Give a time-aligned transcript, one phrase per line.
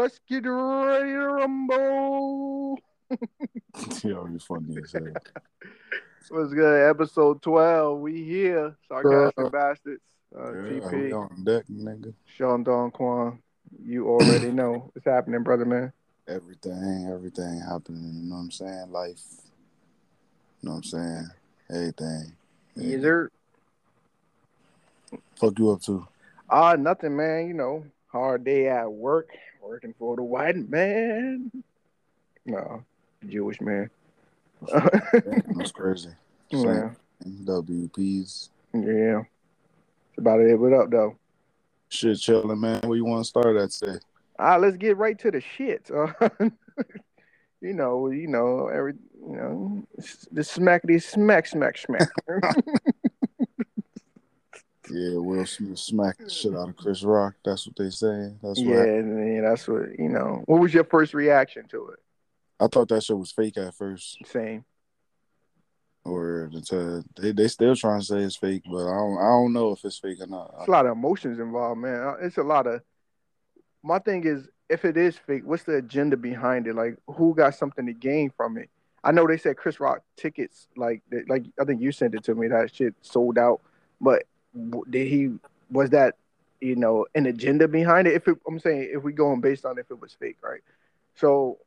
[0.00, 2.78] let's get ready to rumble.
[4.02, 5.02] Yo, you funny as hell.
[6.30, 6.90] What's good?
[6.90, 8.00] Episode 12.
[8.00, 8.76] We here.
[8.88, 10.02] Sarcastic Uh, Bastards.
[10.36, 11.12] Uh, Yeah, TP.
[11.14, 12.12] on deck, nigga.
[12.26, 13.38] Sean Don Quan.
[13.82, 15.92] You already know what's happening, brother man.
[16.26, 18.12] Everything, everything happening.
[18.22, 18.90] You know what I'm saying?
[18.90, 19.22] Life.
[20.60, 21.30] You know what I'm saying?
[21.70, 22.32] Everything.
[23.02, 23.30] Sir.
[25.36, 26.06] Fuck you up to.
[26.50, 27.48] Ah, nothing, man.
[27.48, 29.30] You know, hard day at work,
[29.62, 31.50] working for the white man.
[32.46, 32.84] No,
[33.28, 33.90] Jewish man.
[34.62, 36.10] That's crazy.
[36.50, 36.90] yeah,
[37.24, 38.48] WPs.
[38.72, 39.22] yeah.
[39.22, 40.58] That's about it.
[40.58, 41.16] What up, though?
[41.90, 42.80] Shit chilling, man.
[42.84, 43.98] Where you want to start at today?
[44.38, 45.90] Ah, let's get right to the shit.
[45.90, 46.12] Uh,
[47.60, 49.82] you know, you know, every you know,
[50.32, 52.08] the smackety smack smack smack.
[54.90, 57.34] Yeah, Will Smith smacked the shit out of Chris Rock.
[57.44, 58.32] That's what they say.
[58.42, 60.42] That's yeah, what yeah, that's what you know.
[60.46, 61.98] What was your first reaction to it?
[62.60, 64.18] I thought that shit was fake at first.
[64.26, 64.64] Same.
[66.04, 69.52] Or to, they they still trying to say it's fake, but I don't I don't
[69.52, 70.54] know if it's fake or not.
[70.60, 72.00] It's a lot of emotions involved, man.
[72.00, 72.80] Uh, It's a lot of.
[73.82, 76.74] My thing is, if it is fake, what's the agenda behind it?
[76.74, 78.70] Like, who got something to gain from it?
[79.04, 82.34] I know they said Chris Rock tickets, like, like I think you sent it to
[82.34, 82.48] me.
[82.48, 83.60] That shit sold out,
[84.00, 84.24] but
[84.90, 85.30] did he?
[85.70, 86.16] Was that,
[86.60, 88.14] you know, an agenda behind it?
[88.14, 90.60] If it, I'm saying, if we going based on if it was fake, right?
[91.14, 91.58] So,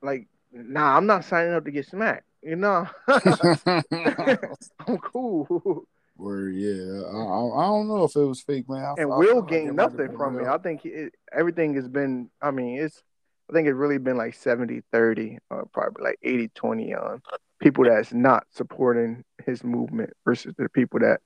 [0.00, 2.24] like, nah, I'm not signing up to get smacked.
[2.42, 5.86] You know, I'm cool.
[6.16, 8.84] Where yeah, I, I don't know if it was fake, man.
[8.84, 10.46] I, and I Will feel like it gained nothing from it.
[10.46, 13.02] I think it, everything has been, I mean, it's,
[13.48, 17.22] I think it's really been like 70 30, or probably like 80 20 on
[17.60, 21.20] people that's not supporting his movement versus the people that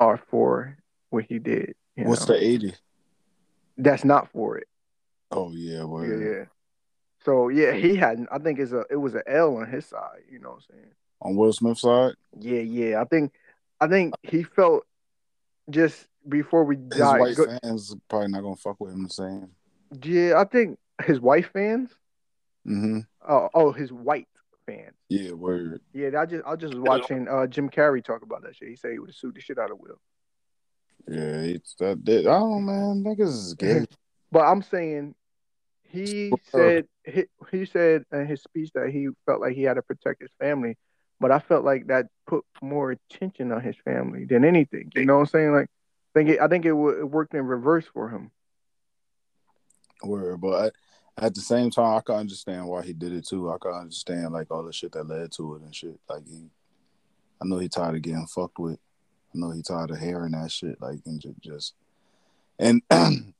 [0.00, 0.76] are for
[1.10, 1.74] what he did.
[1.96, 2.34] You What's know?
[2.34, 2.74] the eighty?
[3.78, 4.68] That's not for it.
[5.30, 6.36] Oh yeah, Yeah, word.
[6.38, 6.44] yeah.
[7.24, 8.26] So yeah, he had.
[8.30, 8.84] I think it's a.
[8.90, 10.20] It was an L on his side.
[10.30, 10.90] You know what I'm saying?
[11.22, 13.00] On Will Smith's side, Yeah, yeah.
[13.00, 13.32] I think.
[13.80, 14.84] I think he felt
[15.70, 17.20] just before we his died.
[17.20, 19.50] white go- fans probably not gonna fuck with him the same.
[20.02, 21.90] yeah, I think his wife fans.
[22.66, 23.00] Mm-hmm.
[23.28, 24.28] Oh, oh, his white
[24.66, 24.94] fans.
[25.08, 25.80] Yeah, word.
[25.92, 28.68] Yeah, I just I was just was watching uh, Jim Carrey talk about that shit.
[28.68, 29.98] He said he would have sued the shit out of Will.
[31.08, 32.04] Yeah, it's that.
[32.04, 33.04] that I don't man.
[33.04, 33.86] Niggas is gay.
[34.32, 35.14] But I'm saying
[35.84, 39.82] he said he, he said in his speech that he felt like he had to
[39.82, 40.76] protect his family.
[41.18, 44.92] But I felt like that put more attention on his family than anything.
[44.94, 45.52] You know what I'm saying?
[45.52, 48.30] Like, I think it, I think it, w- it worked in reverse for him.
[50.02, 50.74] Word, but
[51.18, 53.50] at the same time, I can understand why he did it too.
[53.50, 55.98] I can understand like all the shit that led to it and shit.
[56.08, 56.50] Like he,
[57.40, 58.78] I know he tired of getting fucked with.
[59.34, 60.80] I know he tired of hearing that shit.
[60.80, 61.74] Like and just, just
[62.58, 62.82] and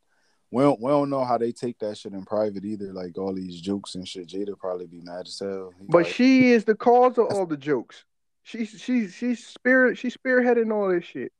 [0.50, 2.92] we don't we don't know how they take that shit in private either.
[2.92, 4.28] Like all these jokes and shit.
[4.28, 5.72] Jada probably be mad as hell.
[5.78, 8.04] He But probably- she is the cause of all the jokes.
[8.42, 11.32] She's she's she's spirit she's spearheading all this shit.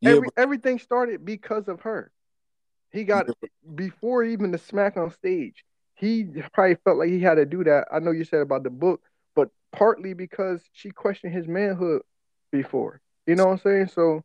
[0.00, 2.10] yeah, Every, everything started because of her.
[2.90, 3.26] He got
[3.74, 5.64] before even the smack on stage.
[5.94, 7.86] He probably felt like he had to do that.
[7.92, 9.00] I know you said about the book,
[9.34, 12.02] but partly because she questioned his manhood
[12.50, 13.00] before.
[13.26, 13.88] You know what I'm saying?
[13.88, 14.22] So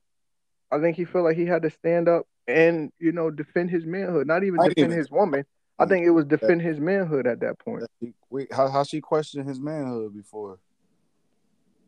[0.72, 3.86] I think he felt like he had to stand up and you know defend his
[3.86, 5.46] manhood, not even defend even- his woman.
[5.82, 7.86] I think it was defend his manhood at that point.
[8.30, 10.60] wait, how how she questioned his manhood before?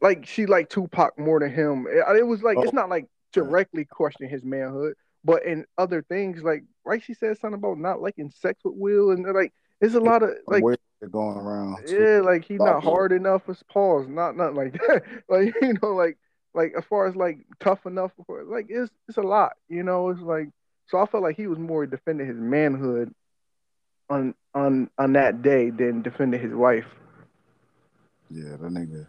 [0.01, 1.85] like she like Tupac more than him.
[1.89, 2.75] It, it was like it's Oh.
[2.75, 4.93] not like directly questioning his manhood,
[5.23, 9.11] but in other things, like right, she said something about not liking sex with Will,
[9.11, 11.87] and like there's a lot of like Where they're going around.
[11.87, 11.99] too.
[11.99, 15.03] yeah, like he's not hard enough for pause, not nothing like that.
[15.29, 16.17] like you know, like
[16.53, 20.09] like as far as like tough enough for like it's it's a lot, you know.
[20.09, 20.49] It's like
[20.87, 23.13] so I felt like he was more defending his manhood
[24.09, 26.85] on on on that day than defending his wife.
[28.29, 29.07] Yeah, that nigga.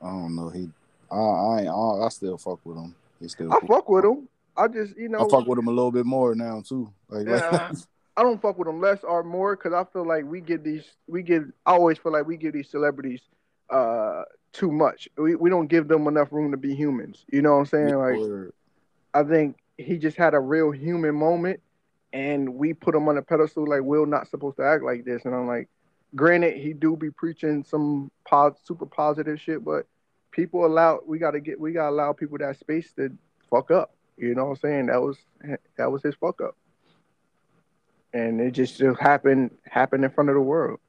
[0.00, 0.48] I don't know.
[0.48, 0.68] He,
[1.10, 2.94] I, I, ain't, I, I still fuck with him.
[3.20, 3.52] He still.
[3.52, 3.68] I cool.
[3.68, 4.28] fuck with him.
[4.56, 6.92] I just you know I fuck with him a little bit more now too.
[7.08, 7.68] Like, Yeah.
[7.70, 7.76] like
[8.16, 10.84] I don't fuck with them less or more because I feel like we give these
[11.06, 13.20] we give I always feel like we give these celebrities
[13.70, 14.22] uh
[14.52, 15.08] too much.
[15.16, 17.24] We we don't give them enough room to be humans.
[17.32, 17.98] You know what I'm saying?
[17.98, 18.52] Like Word.
[19.14, 21.60] I think he just had a real human moment
[22.12, 25.24] and we put him on a pedestal like Will not supposed to act like this.
[25.24, 25.68] And I'm like,
[26.14, 29.86] granted, he do be preaching some pos- super positive shit, but
[30.30, 33.10] people allow we gotta get we gotta allow people that space to
[33.50, 33.94] fuck up.
[34.18, 34.86] You know what I'm saying?
[34.86, 35.16] That was
[35.78, 36.56] that was his fuck up.
[38.14, 40.80] And it just just happened happened in front of the world.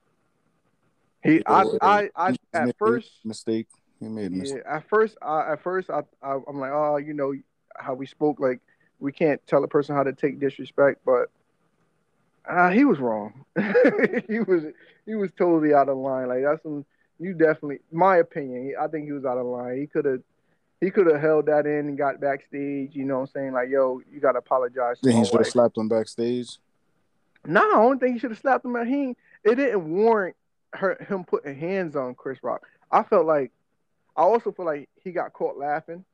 [1.24, 3.68] He I I, I at first mistake.
[4.00, 4.62] He made a mistake.
[4.66, 7.34] yeah, at first, I, at first, I, I, I'm like, oh, you know,
[7.78, 8.60] how we spoke, like
[9.00, 11.30] we can't tell a person how to take disrespect, but
[12.46, 13.46] Uh, he was wrong.
[14.28, 14.66] he was
[15.06, 16.28] he was totally out of line.
[16.28, 16.86] Like that's some
[17.19, 18.76] you definitely my opinion.
[18.80, 19.80] I think he was out of line.
[19.80, 20.22] He could have
[20.81, 22.94] he could have held that in and got backstage.
[22.94, 23.54] You know what I'm saying?
[23.54, 24.98] Like, yo, you gotta apologize.
[25.02, 26.58] Then he should have slapped him backstage.
[27.45, 28.75] No, nah, I don't think he should have slapped him.
[28.86, 30.36] He it didn't warrant
[30.74, 32.66] her him putting hands on Chris Rock.
[32.92, 33.51] I felt like
[34.16, 36.06] I also feel like he got caught laughing.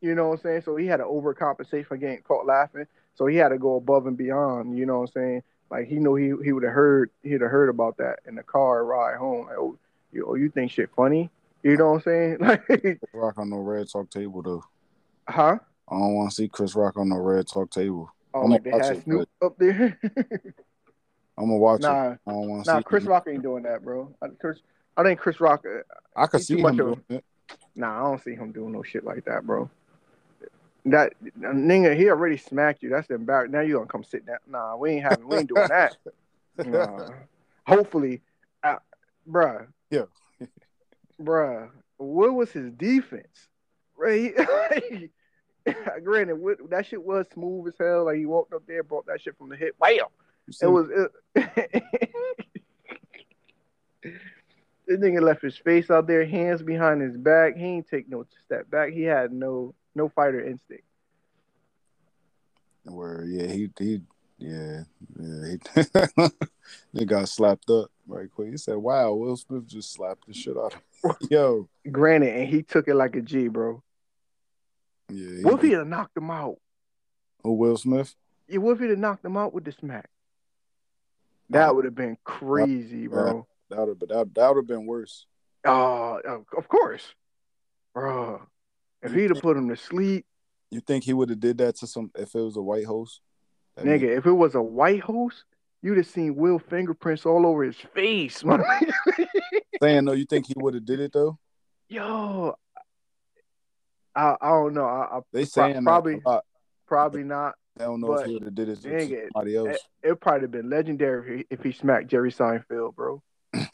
[0.00, 0.62] You know what I'm saying?
[0.62, 2.86] So he had to overcompensate for getting caught laughing.
[3.14, 4.76] So he had to go above and beyond.
[4.76, 5.42] You know what I'm saying?
[5.70, 8.42] Like he knew he he would have heard he'd have heard about that in the
[8.42, 9.46] car ride home.
[9.46, 9.78] Like, oh,
[10.12, 11.30] you oh, you think shit funny?
[11.62, 12.38] You know what I'm saying?
[12.68, 14.64] Like Rock on the red talk table though.
[15.28, 15.58] Huh?
[15.88, 18.10] I don't want to see Chris Rock on the red talk table.
[18.34, 19.98] Oh, I'm like they had Snoop up there.
[21.38, 22.18] I'm gonna watch nah, it.
[22.26, 22.84] I don't want to nah, see.
[22.84, 24.12] Chris Rock ain't doing that, bro.
[24.20, 24.58] I, Chris,
[24.96, 25.64] I think Chris Rock.
[25.64, 25.82] Uh,
[26.16, 27.24] I could see him doing it.
[27.76, 29.70] Nah, I don't see him doing no shit like that, bro.
[30.86, 32.90] That nigga, he already smacked you.
[32.90, 33.52] That's embarrassing.
[33.52, 34.38] Now you gonna come sit down?
[34.48, 35.26] Nah, we ain't having.
[35.26, 35.96] We ain't doing that.
[36.64, 37.08] Nah.
[37.66, 38.22] Hopefully,
[38.62, 38.76] uh,
[39.28, 39.66] bruh.
[39.90, 40.04] Yeah.
[41.20, 43.48] bruh, what was his defense?
[43.96, 44.34] Right.
[46.04, 48.04] Granted, what, that shit was smooth as hell.
[48.04, 49.74] Like he walked up there, brought that shit from the hip.
[49.80, 50.10] Wow,
[50.60, 50.88] It was.
[50.90, 51.10] It,
[54.86, 57.56] this nigga left his face out there, hands behind his back.
[57.56, 58.92] He ain't take no step back.
[58.92, 60.84] He had no no fighter instinct.
[62.84, 64.02] Where yeah, he he
[64.38, 64.82] yeah
[65.18, 66.28] yeah he,
[66.98, 68.50] he got slapped up right quick.
[68.50, 70.74] He said, "Wow, Will Smith just slapped the shit out
[71.04, 73.82] of yo." Granted, and he took it like a G, bro.
[75.10, 75.42] Yeah.
[75.42, 76.56] What if he had knocked him out?
[77.44, 78.14] Oh, Will Smith.
[78.48, 80.08] Yeah, what if he'd have knocked him out with the smack?
[81.50, 83.46] That would have been crazy, bro.
[83.70, 85.26] That would have that, that would have been worse.
[85.64, 86.18] Uh,
[86.56, 87.14] of course,
[87.92, 88.42] bro.
[89.02, 90.24] If he'd have put him to sleep,
[90.70, 93.20] you think he would have did that to some if it was a white host?
[93.76, 94.18] That nigga, mean...
[94.18, 95.44] if it was a white host,
[95.82, 98.42] you'd have seen Will fingerprints all over his face.
[99.82, 101.38] Saying though, you think he would have did it though?
[101.88, 102.56] Yo,
[104.14, 104.84] I, I don't know.
[104.84, 106.20] I, I they saying probably
[106.86, 107.54] probably not.
[107.78, 109.78] I don't know if he would have did it to somebody else.
[110.02, 113.20] It, would probably have been legendary if he, if he smacked Jerry Seinfeld, bro.
[113.52, 113.68] what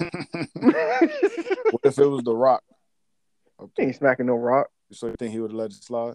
[1.85, 2.63] if it was The Rock?
[3.77, 4.69] He ain't smacking no Rock.
[4.93, 6.15] So you think he would have let it slide?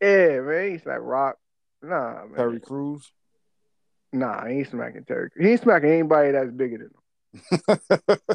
[0.00, 0.72] Yeah, man.
[0.72, 1.36] He's like Rock.
[1.82, 2.36] Nah, man.
[2.36, 3.12] Terry Crews?
[4.12, 5.30] Nah, he ain't smacking Terry.
[5.38, 7.00] He ain't smacking anybody that's bigger than him.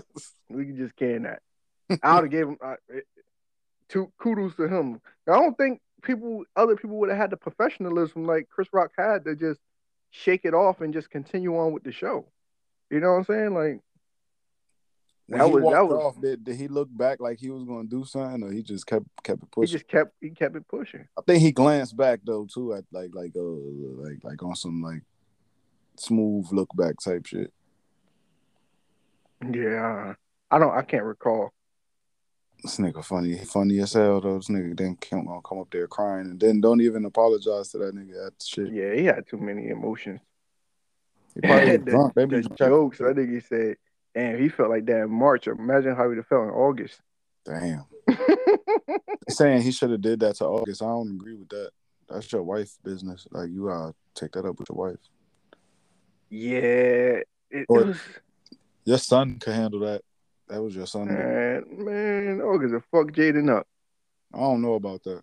[0.50, 1.42] we can just can that.
[2.02, 2.76] I would have gave him uh,
[3.90, 5.00] two kudos to him.
[5.28, 9.26] I don't think people, other people would have had the professionalism like Chris Rock had
[9.26, 9.60] to just
[10.12, 12.26] shake it off and just continue on with the show.
[12.90, 13.54] You know what I'm saying?
[13.54, 13.82] Like
[15.28, 17.90] when that was that was off, did, did he look back like he was going
[17.90, 19.68] to do something, or he just kept kept it pushing?
[19.68, 21.08] He just kept he kept it pushing.
[21.18, 24.84] I think he glanced back though too at like like uh like like on some
[24.84, 25.02] like
[25.98, 27.52] smooth look back type shit.
[29.52, 30.14] Yeah,
[30.52, 30.76] I don't.
[30.76, 31.52] I can't recall.
[32.66, 34.38] This nigga funny, funny as hell though.
[34.38, 37.96] This nigga then come come up there crying and then don't even apologize to that
[37.96, 38.74] nigga at shit.
[38.74, 40.20] Yeah, he had too many emotions.
[41.36, 42.14] He probably the, drunk.
[42.16, 43.02] the jokes.
[43.02, 43.78] I think he said
[44.16, 45.46] Damn, he felt like that in March.
[45.48, 47.02] Imagine how he'd have felt in August.
[47.44, 47.86] Damn.
[49.30, 50.82] saying he should have did that to August.
[50.82, 51.72] I don't agree with that.
[52.08, 53.28] That's your wife's business.
[53.30, 55.00] Like you gotta take that up with your wife.
[56.30, 57.20] Yeah.
[57.52, 58.00] It, or, it was...
[58.86, 60.02] Your son could handle that.
[60.48, 61.08] That was your son.
[61.08, 63.68] Man, man, August a fuck Jaden up.
[64.34, 65.22] I don't know about that.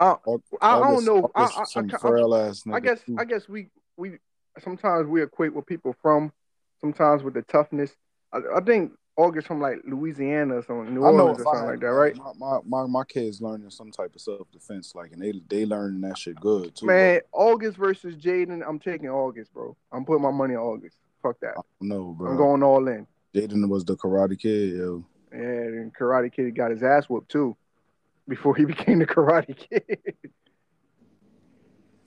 [0.00, 0.14] I,
[0.60, 1.30] I, I don't know.
[1.34, 4.18] I, I, I, I guess I guess we we
[4.60, 6.32] sometimes we equate with people from,
[6.80, 7.96] sometimes with the toughness.
[8.32, 11.86] I, I think August from like Louisiana or something, New Orleans or something like that,
[11.86, 12.16] right?
[12.16, 15.66] My, my my, my kids learning some type of self defense, like, and they they
[15.66, 16.86] learning that shit good too.
[16.86, 17.46] Man, bro.
[17.52, 19.76] August versus Jaden, I'm taking August, bro.
[19.92, 20.96] I'm putting my money on August.
[21.22, 21.54] Fuck that.
[21.80, 22.30] No, bro.
[22.30, 23.06] I'm going all in.
[23.34, 25.04] Jaden was the Karate Kid, yo.
[25.32, 27.56] Yeah, and Karate Kid got his ass whooped too,
[28.26, 30.14] before he became the Karate Kid.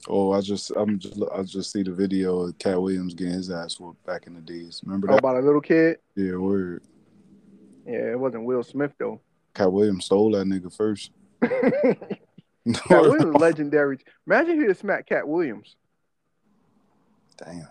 [0.08, 3.51] Oh, I just I'm just I just see the video of Katt Williams getting his
[3.51, 4.82] ass whooped back in the days.
[4.84, 5.20] Remember oh, that?
[5.20, 5.98] about a little kid?
[6.15, 6.84] Yeah, word.
[7.86, 9.22] Yeah, it wasn't Will Smith though.
[9.53, 11.12] Katt Williams stole that nigga first.
[11.41, 14.00] Katt Williams legendary.
[14.25, 15.75] Imagine he had smacked Katt Williams.
[17.38, 17.68] Damn.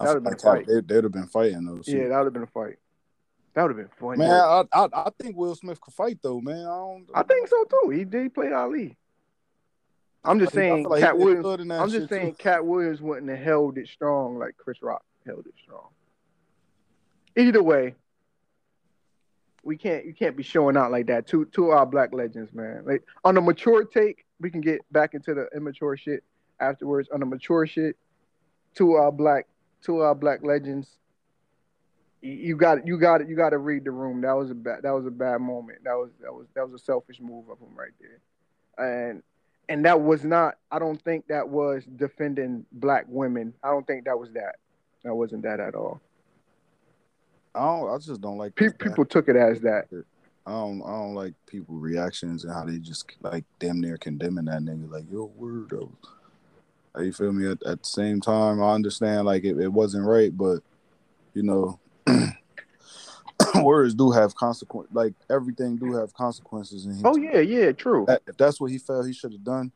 [0.00, 0.66] That would have been a fight.
[0.66, 1.80] They, would have been fighting though.
[1.84, 2.76] Yeah, that would have been a fight.
[3.54, 4.18] That would have been fun.
[4.18, 6.60] Man, I, I, I think Will Smith could fight though, man.
[6.60, 7.06] I don't.
[7.14, 7.90] I think so too.
[7.90, 8.96] He did play Ali.
[10.24, 11.70] I'm just saying, like Katt Williams.
[11.72, 15.54] I'm just saying, Katt Williams wouldn't have held it strong like Chris Rock held it
[15.62, 15.88] strong.
[17.36, 17.94] Either way,
[19.62, 20.04] we can't.
[20.04, 21.26] You can't be showing out like that.
[21.26, 22.82] Two, two our black legends, man.
[22.84, 26.22] Like on a mature take, we can get back into the immature shit.
[26.60, 27.96] afterwards on a mature shit.
[28.76, 29.46] To our black,
[29.82, 30.98] to our black legends.
[32.20, 33.28] You got you got it.
[33.28, 34.22] You got to read the room.
[34.22, 34.82] That was a bad.
[34.82, 35.84] That was a bad moment.
[35.84, 39.22] That was that was that was a selfish move of him right there, and
[39.68, 40.56] and that was not.
[40.72, 43.54] I don't think that was defending black women.
[43.62, 44.56] I don't think that was that.
[45.04, 46.00] That wasn't that at all.
[47.54, 47.94] I don't.
[47.94, 49.86] I just don't like Pe- people took it as that.
[50.44, 50.82] I don't.
[50.82, 54.90] I don't like people reactions and how they just like damn near condemning that nigga.
[54.90, 55.82] Like yo, weirdo.
[55.82, 56.17] Like,
[56.98, 57.50] You feel me?
[57.50, 60.60] At, at the same time, I understand like it, it wasn't right, but
[61.34, 61.78] you know,
[63.62, 64.88] words do have consequence.
[64.92, 66.88] Like everything do have consequences.
[67.04, 68.04] Oh yeah, yeah, true.
[68.06, 69.72] that, if that's what he felt he should have done,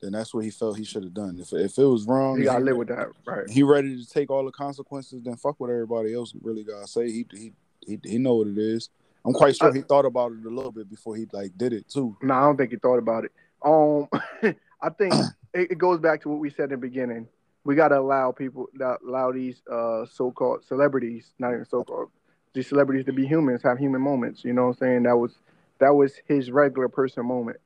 [0.00, 1.38] then that's what he felt he should have done.
[1.40, 3.48] If if it was wrong, You gotta live with that, right?
[3.48, 7.10] he ready to take all the consequences, then fuck what everybody else really gotta say.
[7.10, 7.52] He he
[7.86, 8.90] he, he know what it is.
[9.24, 11.88] I'm quite sure he thought about it a little bit before he like did it
[11.88, 12.16] too.
[12.22, 13.32] No, I don't think he thought about it.
[13.64, 14.08] Um,
[14.80, 15.14] I think
[15.56, 17.28] it, it goes back to what we said in the beginning.
[17.64, 22.10] We gotta allow people, allow these uh so-called celebrities, not even so-called,
[22.54, 24.44] these celebrities to be humans, have human moments.
[24.44, 25.02] You know what I'm saying?
[25.04, 25.38] That was
[25.78, 27.58] that was his regular person moment.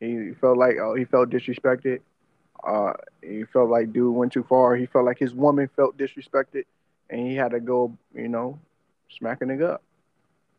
[0.00, 2.00] He felt like oh, he felt disrespected.
[2.66, 4.76] Uh, he felt like dude went too far.
[4.76, 6.64] He felt like his woman felt disrespected,
[7.10, 8.58] and he had to go, you know,
[9.10, 9.82] smack a nigga up.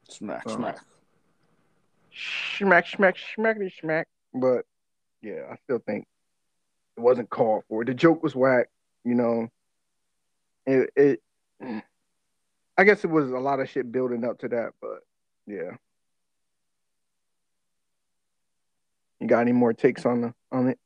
[0.10, 0.56] Smack, Uh-huh.
[0.58, 0.80] smack.
[2.58, 4.08] smack, smack, smackety smack.
[4.34, 4.65] But
[5.22, 6.06] yeah, I still think
[6.98, 7.84] it wasn't called for.
[7.86, 8.68] The joke was whack,
[9.04, 9.50] you know.
[10.66, 11.22] It, it
[12.78, 15.00] I guess it was a lot of shit building up to that, but
[15.48, 15.72] yeah.
[19.20, 20.80] You got any more takes on the on it?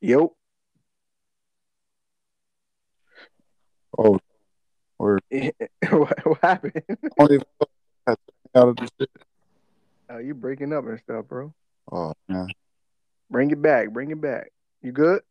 [0.00, 0.34] Yo,
[3.98, 4.18] Oh,
[4.98, 5.20] word.
[5.90, 6.82] what, what happened?
[7.18, 7.38] Only
[8.06, 8.18] out
[8.54, 9.10] of this shit.
[10.10, 11.54] Oh, you breaking up and stuff, bro.
[11.92, 12.48] Oh man,
[13.30, 14.50] Bring it back, bring it back.
[14.82, 15.22] You good?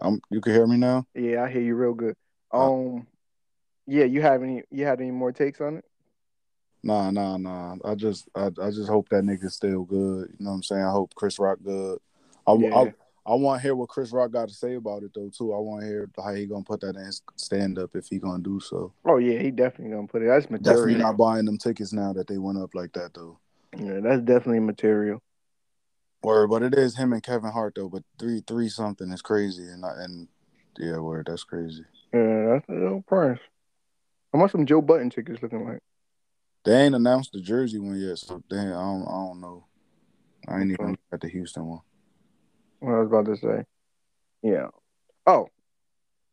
[0.00, 1.06] um, you can hear me now.
[1.14, 2.14] Yeah, I hear you real good.
[2.52, 3.06] Uh, Um,
[3.86, 4.62] yeah, you have any?
[4.70, 5.84] You had any more takes on it?
[6.82, 7.76] Nah, nah, nah.
[7.84, 10.28] I just, I, I just hope that nigga's still good.
[10.38, 10.84] You know what I'm saying?
[10.84, 11.98] I hope Chris Rock good.
[12.46, 12.74] I, Yeah.
[12.74, 12.94] I,
[13.26, 15.52] I want to hear what Chris Rock got to say about it though too.
[15.52, 18.42] I want to hear how he gonna put that in stand up if he gonna
[18.42, 18.94] do so.
[19.04, 20.26] Oh yeah, he definitely gonna put it.
[20.28, 20.78] That's material.
[20.78, 23.38] Definitely not buying them tickets now that they went up like that though.
[23.76, 25.22] Yeah, that's definitely material.
[26.22, 27.88] Word, but it is him and Kevin Hart though.
[27.88, 30.28] But three, three something is crazy, and I, and
[30.78, 31.84] yeah, word, that's crazy.
[32.12, 33.38] Yeah, that's a little price.
[34.32, 35.80] How much some Joe Budden tickets looking like?
[36.64, 39.64] They ain't announced the Jersey one yet, so damn, I don't, I don't know.
[40.46, 41.80] I ain't even at the Houston one.
[42.80, 43.64] What I was about to say.
[44.42, 44.68] Yeah.
[45.26, 45.48] Oh,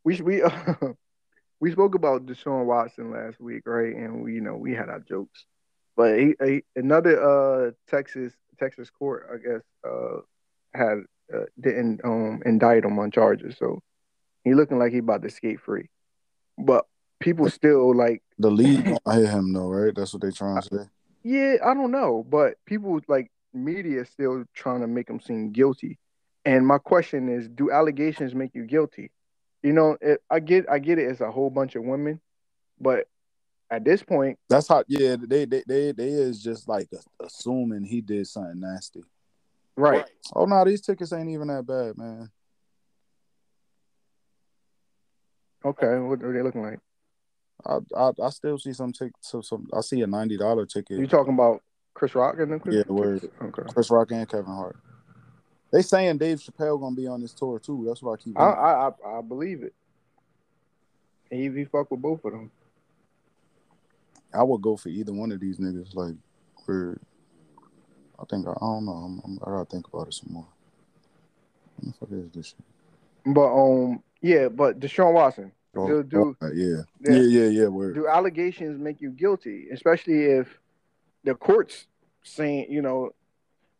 [0.03, 0.75] we we uh,
[1.60, 3.96] we spoke about Deshaun Watson last week, right?
[3.96, 5.46] And we you know we had our jokes,
[5.97, 10.21] but he, he, another uh Texas Texas court, I guess, uh
[10.73, 10.99] had
[11.33, 13.81] uh, didn't um indict him on charges, so
[14.45, 15.89] he looking like he about to skate free.
[16.57, 16.85] But
[17.19, 19.93] people still like, The league don't hit him though, right?
[19.93, 20.89] That's what they trying to say.
[21.23, 25.97] yeah, I don't know, but people like media still trying to make him seem guilty.
[26.45, 29.11] And my question is, do allegations make you guilty?
[29.63, 31.09] You know, it, I get, I get it.
[31.09, 32.21] It's a whole bunch of women,
[32.79, 33.07] but
[33.69, 34.83] at this point, That's how.
[34.88, 39.03] Yeah, they they they, they is just like assuming he did something nasty.
[39.75, 40.05] right?
[40.33, 42.29] Oh no, these tickets ain't even that bad, man.
[45.65, 46.79] Okay, what are they looking like?
[47.65, 49.31] I I, I still see some tickets.
[49.31, 51.00] So some I see a ninety dollar ticket.
[51.00, 51.62] You talking about
[51.93, 52.62] Chris Rock and?
[52.67, 53.29] Yeah, word.
[53.41, 53.63] Okay.
[53.74, 54.77] Chris Rock and Kevin Hart.
[55.71, 57.83] They saying Dave Chappelle gonna be on this tour too.
[57.86, 58.39] That's what I keep.
[58.39, 58.43] I.
[58.43, 59.74] I, I, I believe it.
[61.29, 62.51] He, he fuck with both of them.
[64.38, 65.96] I would go for either one of these niggas.
[65.96, 66.15] Like,
[66.65, 67.00] where
[68.20, 68.91] I think I, I don't know.
[68.91, 70.48] I'm, I'm, I gotta think about it some more.
[71.77, 73.34] What the fuck is this shit?
[73.34, 76.82] But um, yeah, but Deshaun Watson, Oh, do, do, oh, yeah.
[77.00, 77.20] Yeah.
[77.20, 77.96] yeah, yeah, yeah, Word.
[77.96, 80.60] do allegations make you guilty, especially if
[81.24, 81.86] the courts
[82.24, 83.13] saying, you know,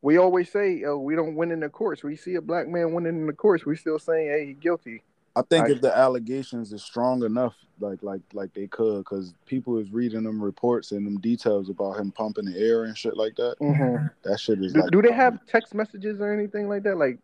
[0.02, 2.04] we always say, oh, we don't win in the courts.
[2.04, 5.04] We see a black man winning in the courts, we still saying, hey, he guilty.
[5.38, 9.36] I think I- if the allegations is strong enough, like like like they could, because
[9.46, 13.15] people is reading them reports and them details about him pumping the air and shit
[13.15, 13.56] like that.
[13.62, 14.10] Mhm.
[14.24, 14.91] That shit is Do, like.
[14.91, 16.98] do they have text messages or anything like that?
[16.98, 17.20] Like,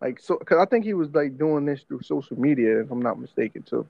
[0.00, 3.02] like so, because I think he was like doing this through social media, if I'm
[3.02, 3.86] not mistaken, too.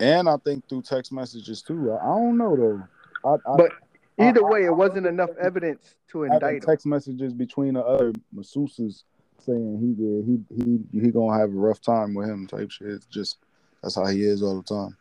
[0.00, 1.92] And I think through text messages too.
[1.92, 2.82] I, I don't know though.
[3.24, 3.72] I, I, But
[4.18, 6.60] either way, it wasn't enough evidence to indict him.
[6.60, 9.04] text messages between the other masseuses
[9.44, 12.88] saying he yeah, he he he gonna have a rough time with him type shit.
[12.88, 13.38] It's just
[13.82, 14.96] that's how he is all the time.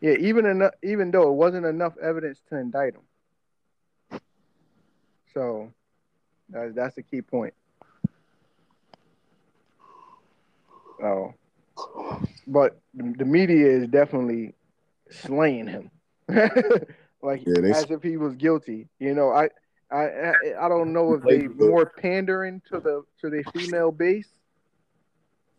[0.00, 4.20] Yeah, even enough, even though it wasn't enough evidence to indict him.
[5.32, 5.72] So
[6.48, 7.54] that's that's the key point.
[11.02, 11.34] Oh,
[12.46, 14.54] but the media is definitely
[15.10, 15.90] slaying him,
[17.22, 17.70] like yeah, they...
[17.70, 18.88] as if he was guilty.
[18.98, 19.50] You know, I
[19.90, 24.28] I, I, I don't know if they more pandering to the to the female base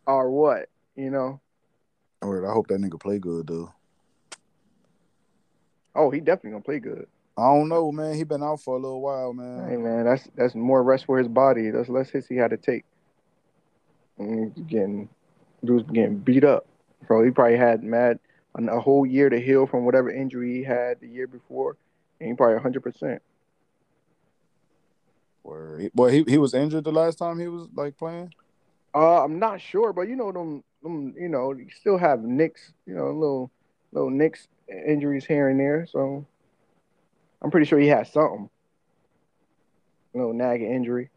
[0.05, 0.69] or what.
[0.95, 1.39] You know,
[2.21, 3.73] oh, Word, I hope that nigga play good though.
[5.95, 7.07] oh, he definitely gonna play good.
[7.37, 8.15] I don't know, man.
[8.15, 9.69] He been out for a little while, man.
[9.69, 11.69] Hey man, that's that's more rest for his body.
[11.69, 12.83] That's less hits he had to take.
[14.17, 15.09] And he's getting,
[15.63, 16.65] dude's getting beat up.
[17.05, 18.19] Bro, he probably had mad
[18.55, 21.77] a a whole year to heal from whatever injury he had the year before,
[22.19, 23.21] and he probably hundred percent.
[25.47, 25.91] Word.
[25.95, 28.33] Well, he he was injured the last time he was like playing.
[28.93, 32.73] Uh, I'm not sure, but you know them, them, you know, you still have nicks,
[32.85, 33.51] you know, little
[33.93, 35.87] little nicks injuries here and there.
[35.89, 36.25] So
[37.41, 38.49] I'm pretty sure he had something,
[40.13, 41.09] a little nagging injury,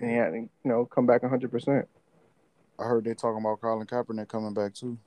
[0.00, 1.88] and he had to, you know, come back hundred percent.
[2.78, 4.98] I heard they talking about Colin Kaepernick coming back too.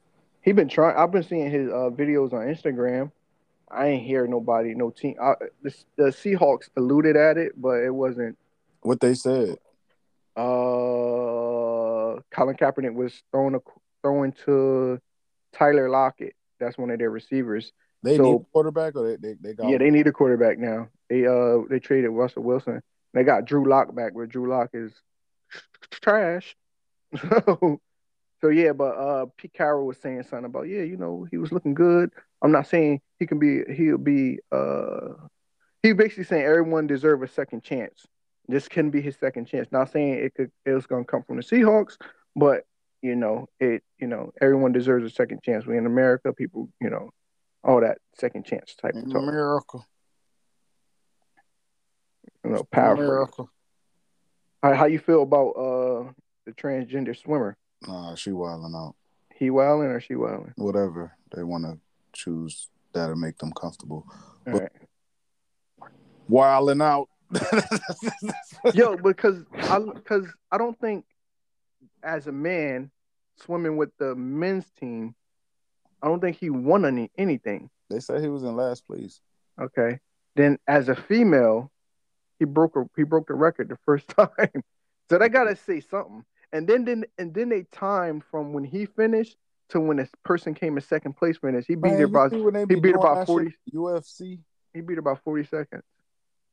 [0.42, 0.96] He been trying.
[0.98, 3.12] I've been seeing his uh, videos on Instagram.
[3.70, 5.16] I ain't hear nobody, no team.
[5.22, 8.38] I, the, the Seahawks alluded at it, but it wasn't.
[8.86, 9.58] What they said.
[10.36, 13.60] Uh, Colin Kaepernick was throwing a
[14.04, 15.00] throwing to
[15.54, 16.36] Tyler Lockett.
[16.60, 17.72] That's one of their receivers.
[18.04, 20.60] They So- need a quarterback or they they, they got Yeah, they need a quarterback
[20.60, 20.90] now.
[21.10, 22.84] They uh they traded Russell Wilson.
[23.14, 24.94] They got Drew Lock back, where Drew Lock is
[25.90, 26.56] trash.
[27.18, 27.80] So,
[28.42, 31.52] so yeah, but uh Pete Carroll was saying something about yeah, you know, he was
[31.52, 32.12] looking good.
[32.44, 35.14] I'm not saying he can be he'll be uh
[35.82, 38.06] he basically saying everyone deserve a second chance.
[38.48, 39.68] This can be his second chance.
[39.72, 41.98] Not saying it could it was gonna come from the Seahawks,
[42.36, 42.66] but
[43.02, 45.66] you know, it you know, everyone deserves a second chance.
[45.66, 47.12] We in America, people, you know,
[47.64, 49.22] all that second chance type of talk.
[49.22, 49.80] America.
[52.44, 53.08] You know, In paraphrase.
[53.10, 53.44] America.
[54.62, 56.12] How, how you feel about uh
[56.46, 57.58] the transgender swimmer?
[57.88, 58.96] Nah, she wilding out.
[59.36, 60.54] He wilding or she wilding?
[60.56, 61.80] Whatever they want to
[62.14, 64.06] choose that'll make them comfortable.
[64.48, 64.72] All But- right.
[66.28, 67.10] Wilding out.
[68.74, 71.06] Yo, because I because I don't think
[72.04, 72.92] as a man
[73.38, 75.16] swimming with the men's team,
[76.02, 77.70] I don't think he won any anything.
[77.90, 79.22] They said he was in last place.
[79.60, 80.00] Okay.
[80.36, 81.72] Then as a female,
[82.40, 84.64] he broke a, he broke the record the first time.
[85.10, 86.24] so they gotta say something.
[86.52, 89.38] And then then and then they timed from when he finished
[89.70, 91.68] to when this person came in second place finished.
[91.68, 94.40] He beat Man, her you about see when they he beat doing about 40 UFC.
[94.74, 95.84] he beat her about 40 seconds.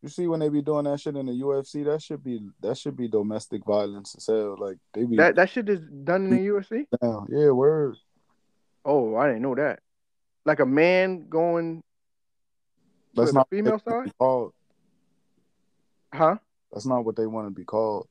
[0.03, 2.77] You see when they be doing that shit in the UFC, that should be that
[2.77, 4.57] should be domestic violence as hell.
[4.59, 6.87] Like they be That that shit is done in the UFC?
[7.01, 7.29] down.
[7.31, 7.97] Yeah, word.
[8.85, 9.79] Oh, I didn't know that.
[10.45, 11.85] Like a man going
[13.15, 14.13] That's not female side?
[14.19, 14.53] called.
[16.13, 16.37] huh?
[16.73, 18.09] That's not what they want to be called.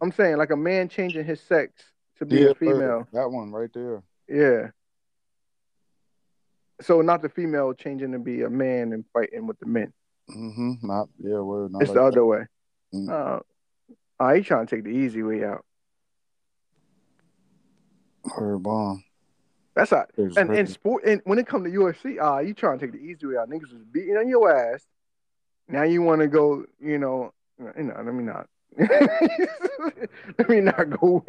[0.00, 1.72] I'm saying like a man changing his sex
[2.18, 3.06] to be Yeah, a female.
[3.12, 4.02] That one right there.
[4.28, 4.70] Yeah.
[6.80, 9.92] So not the female changing to be a man and fighting with the men.
[10.30, 10.86] Mm-hmm.
[10.86, 11.72] Not yeah, word.
[11.72, 12.44] Not It's like the other way.
[12.94, 13.10] Mm.
[13.10, 13.40] Uh,
[14.20, 15.64] oh, he trying to take the easy way out.
[18.36, 19.04] Her bomb.
[19.74, 20.10] That's not.
[20.16, 20.66] And in hurting.
[20.66, 23.36] sport, and when it come to UFC, ah, you trying to take the easy way
[23.36, 23.50] out.
[23.50, 24.86] Niggas was beating on your ass.
[25.68, 28.46] Now you want to go, you know, you know, let me not.
[30.38, 31.24] let me not go.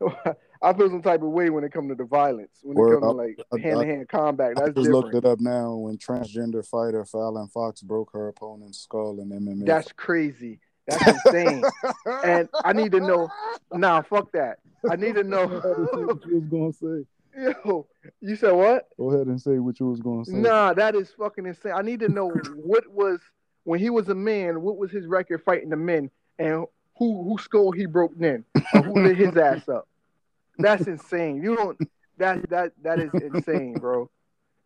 [0.62, 2.58] I feel some type of way when it comes to the violence.
[2.62, 4.90] When Word, it comes to like I- I- hand to hand combat, I that's just
[4.90, 9.66] looked it up now when transgender fighter Fallon Fox broke her opponent's skull in MMA.
[9.66, 10.60] That's crazy.
[10.86, 11.64] That's insane.
[12.24, 13.28] and I need to know.
[13.72, 14.58] Nah, fuck that.
[14.90, 15.46] I need to know.
[15.46, 17.06] what you was gonna say.
[17.64, 17.86] Yo,
[18.20, 18.88] you said what?
[18.98, 20.32] Go ahead and say what you was gonna say.
[20.32, 21.72] Nah, that is fucking insane.
[21.74, 23.20] I need to know what was
[23.64, 24.62] when he was a man.
[24.62, 26.66] What was his record fighting the men, and
[27.00, 29.88] who who skull he broke then, or who lit his ass up?
[30.58, 31.42] That's insane.
[31.42, 31.78] You don't.
[32.18, 34.08] That that that is insane, bro.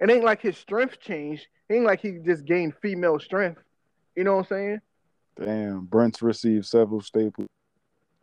[0.00, 1.46] It ain't like his strength changed.
[1.68, 3.62] It ain't like he just gained female strength.
[4.16, 4.80] You know what I'm saying?
[5.40, 7.46] Damn, Brents received several staples.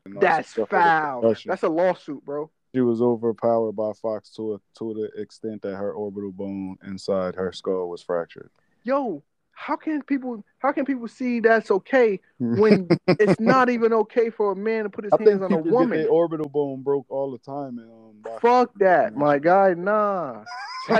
[0.05, 1.33] That's foul.
[1.45, 2.51] That's a lawsuit, bro.
[2.75, 7.35] She was overpowered by Fox to a, to the extent that her orbital bone inside
[7.35, 8.49] her skull was fractured.
[8.83, 9.23] Yo,
[9.61, 14.53] how can people how can people see that's okay when it's not even okay for
[14.53, 15.99] a man to put his I hands on a get woman?
[15.99, 17.77] their orbital bone broke all the time.
[17.77, 18.39] And, um.
[18.41, 19.75] Fuck that, my guy.
[19.75, 20.43] Nah.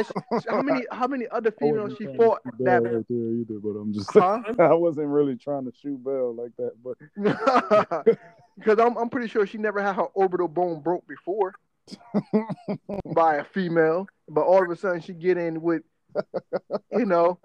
[0.48, 4.14] How many how many other females she fought that right there either, but I'm just
[4.14, 4.44] huh?
[4.60, 8.06] I wasn't really trying to shoot Bell like that, but
[8.60, 11.56] Because I'm I'm pretty sure she never had her orbital bone broke before
[13.16, 15.82] by a female, but all of a sudden she get in with,
[16.92, 17.40] you know,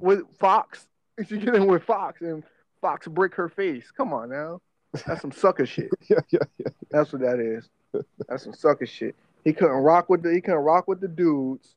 [0.00, 0.86] with Fox.
[1.26, 2.44] She get in with Fox and
[2.80, 3.90] Fox break her face.
[3.96, 4.60] Come on now,
[5.04, 5.90] that's some sucker shit.
[6.08, 6.68] yeah, yeah, yeah.
[6.90, 7.68] That's what that is.
[8.28, 9.16] That's some sucker shit.
[9.44, 11.76] He couldn't rock with the he couldn't rock with the dudes,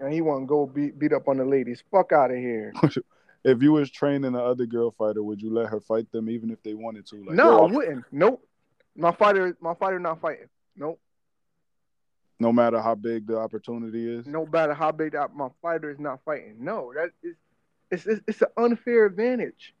[0.00, 1.82] and he want to go beat beat up on the ladies.
[1.90, 2.72] Fuck out of here.
[3.44, 6.50] if you was training the other girl fighter, would you let her fight them even
[6.50, 7.16] if they wanted to?
[7.16, 8.04] Like, no, I wouldn't.
[8.10, 8.42] Nope.
[8.96, 10.48] My fighter, my fighter, not fighting.
[10.74, 10.98] Nope.
[12.38, 14.26] No matter how big the opportunity is.
[14.26, 16.56] No matter how big that my fighter is not fighting.
[16.60, 17.36] No, that is
[17.90, 19.74] it's it's, it's an unfair advantage.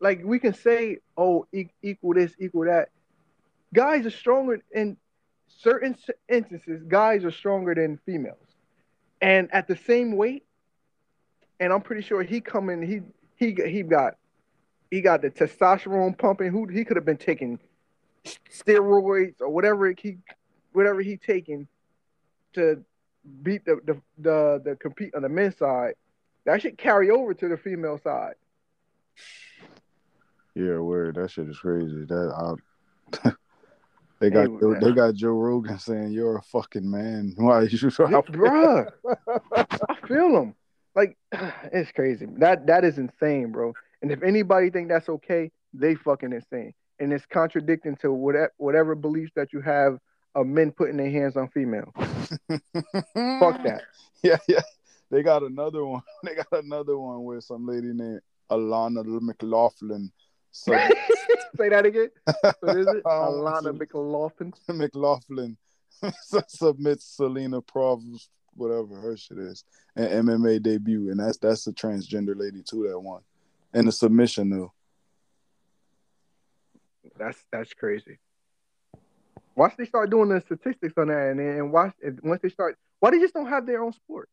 [0.00, 2.90] Like we can say, oh, e- equal this, equal that.
[3.74, 4.96] Guys are stronger in
[5.48, 5.96] certain
[6.28, 6.82] instances.
[6.86, 8.36] Guys are stronger than females,
[9.20, 10.44] and at the same weight.
[11.58, 12.82] And I'm pretty sure he coming.
[12.82, 13.00] He
[13.36, 14.16] he he got
[14.90, 16.52] he got the testosterone pumping.
[16.52, 17.58] Who he could have been taking
[18.50, 20.18] steroids or whatever he
[20.76, 21.66] whatever he taking
[22.52, 22.84] to
[23.42, 25.94] beat the the the, the compete on the men's side.
[26.44, 28.34] That should carry over to the female side.
[30.54, 31.16] Yeah, word.
[31.16, 32.04] That shit is crazy.
[32.04, 32.56] That
[33.24, 33.30] I,
[34.20, 37.32] they got Hey, Joe- they got Joe Rogan saying you're a fucking man.
[37.36, 38.86] Why you out bruh.
[39.56, 40.54] I feel him.
[40.94, 41.16] Like
[41.72, 42.26] it's crazy.
[42.38, 43.72] That that is insane, bro.
[44.02, 46.74] And if anybody think that's okay, they fucking insane.
[47.00, 49.98] And it's contradicting to whatever whatever beliefs that you have
[50.36, 51.92] of men putting their hands on females.
[51.96, 53.82] Fuck that.
[54.22, 54.60] Yeah, yeah.
[55.10, 56.02] They got another one.
[56.22, 58.20] They got another one with some lady named
[58.50, 60.12] Alana McLaughlin
[60.52, 60.74] sub-
[61.56, 62.10] Say that again.
[62.60, 63.02] What is it?
[63.06, 64.52] Oh, Alana McLaughlin.
[64.68, 65.56] McLaughlin
[66.48, 72.38] submits Selena Provost, whatever her shit is, an MMA debut, and that's that's a transgender
[72.38, 73.22] lady too that won,
[73.72, 74.72] and the submission though.
[77.16, 78.18] That's that's crazy.
[79.56, 83.10] Once they start doing the statistics on that, and then watch once they start, why
[83.10, 84.28] they just don't have their own sport?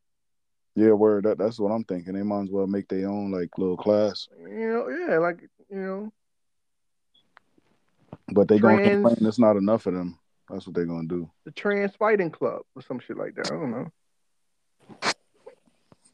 [0.75, 1.23] Yeah, word.
[1.23, 2.13] That that's what I'm thinking.
[2.13, 5.77] They might as well make their own like little class, You know, yeah, like you
[5.77, 6.11] know,
[8.33, 10.19] but they gonna complain it's not enough of them.
[10.49, 11.29] That's what they're gonna do.
[11.45, 13.51] the trans fighting club or some shit like that.
[13.51, 13.91] I don't know.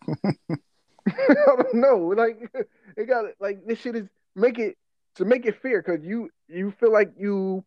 [1.07, 1.97] I don't know.
[2.15, 2.51] Like
[2.97, 4.77] it got like this shit is make it
[5.15, 7.63] to make it fair because you you feel like you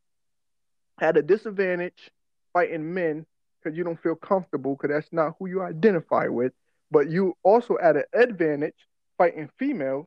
[0.99, 2.11] had a disadvantage
[2.53, 3.27] fighting men
[3.63, 6.53] because you don't feel comfortable because that's not who you identify with.
[6.91, 8.75] But you also at an advantage
[9.17, 10.07] fighting females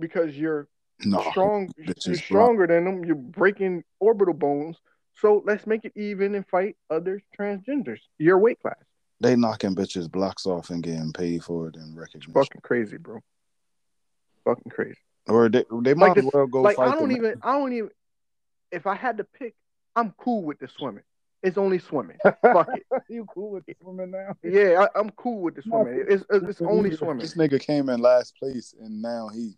[0.00, 0.68] because you're
[1.04, 1.70] No, strong.
[1.76, 3.04] You're stronger than them.
[3.04, 4.76] You're breaking orbital bones.
[5.14, 8.00] So let's make it even and fight other transgenders.
[8.18, 8.76] Your weight class.
[9.20, 12.32] they knocking bitches blocks off and getting paid for it and recognition.
[12.34, 13.18] Fucking crazy, bro.
[14.44, 14.98] Fucking crazy.
[15.26, 17.34] Or they they might Like as this- well go like fight I don't even.
[17.42, 17.90] I don't even.
[18.70, 19.54] If I had to pick,
[19.98, 21.02] I'm cool with the swimming.
[21.42, 22.18] It's only swimming.
[22.22, 22.86] Fuck it.
[23.08, 24.34] you cool with the swimming now?
[24.44, 26.04] Yeah, I, I'm cool with the swimming.
[26.08, 27.18] It's it's, it's only swimming.
[27.18, 29.56] This nigga came in last place and now he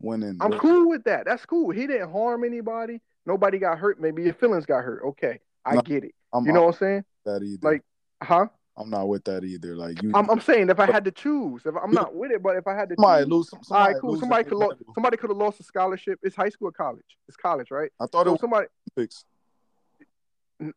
[0.00, 0.38] winning.
[0.40, 1.26] I'm cool with that.
[1.26, 1.70] That's cool.
[1.70, 3.00] He didn't harm anybody.
[3.26, 4.00] Nobody got hurt.
[4.00, 5.02] Maybe your feelings got hurt.
[5.08, 6.14] Okay, I No, get it.
[6.32, 7.04] I'm You know what I'm saying?
[7.26, 7.70] that either.
[7.70, 7.82] Like,
[8.22, 8.46] huh?
[8.76, 9.76] I'm not with that either.
[9.76, 12.42] Like you, I'm, I'm saying if I had to choose, if I'm not with it,
[12.42, 13.50] but if I had to somebody choose, lose.
[13.62, 14.10] Somebody right, cool.
[14.12, 16.18] lose Somebody could lo- somebody could have lost a scholarship.
[16.22, 17.04] It's high school or college.
[17.28, 17.90] It's college, right?
[18.00, 19.24] I thought it was somebody Olympics.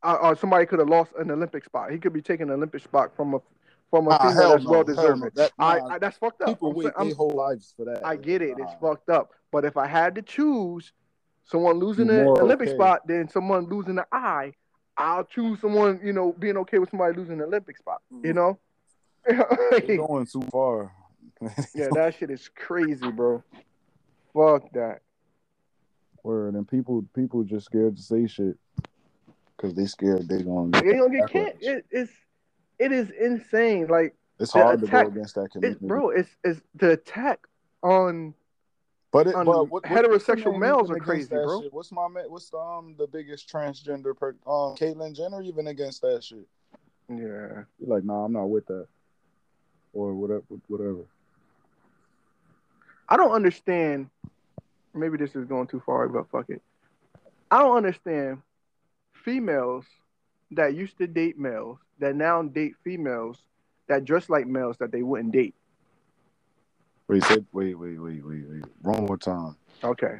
[0.04, 1.92] Uh, or somebody could have lost an Olympic spot.
[1.92, 3.40] He could be taking an Olympic spot from a
[3.90, 5.30] from a Ah, female that's no, well no.
[5.36, 6.50] That- I, I that's fucked up.
[6.50, 8.06] People I'm wait their whole lives for that.
[8.06, 8.56] I get it.
[8.58, 9.32] It's fucked up.
[9.52, 10.92] But if I had to choose
[11.46, 12.78] someone losing an Olympic okay.
[12.78, 14.54] spot than someone losing an eye,
[14.98, 18.02] I'll choose someone, you know, being okay with somebody losing an Olympic spot.
[18.24, 18.60] You know?
[19.28, 20.92] Going too far.
[21.76, 23.44] yeah, that shit is crazy, bro.
[24.34, 25.02] Fuck that.
[26.24, 28.58] Word and people people just scared to say shit
[29.56, 30.82] because they scared they're gonna.
[30.82, 31.56] They don't get can't.
[31.62, 32.12] It, it's
[32.80, 33.88] it is insane.
[33.88, 37.40] Like It's the hard attack- to go against that it, bro, it's it's the attack
[37.82, 38.34] on
[39.12, 41.62] But, it, on but what, heterosexual males are crazy, bro.
[41.62, 41.74] shit?
[41.74, 42.08] What's my?
[42.28, 46.46] What's the, um the biggest transgender per um Caitlyn Jenner even against that shit?
[47.10, 47.16] yeah.
[47.18, 48.88] You're like, nah, I'm not with that,
[49.94, 51.06] or whatever, whatever.
[53.08, 54.10] I don't understand.
[54.94, 56.62] Maybe this is going too far, but fuck it.
[57.52, 58.42] I don't understand
[59.26, 59.86] females
[60.52, 63.40] that used to date males that now date females
[63.88, 65.56] that dress like males that they wouldn't date.
[67.08, 68.64] Wait, wait, wait, wait, wait, wait.
[68.82, 69.56] One more time.
[69.84, 70.20] Okay.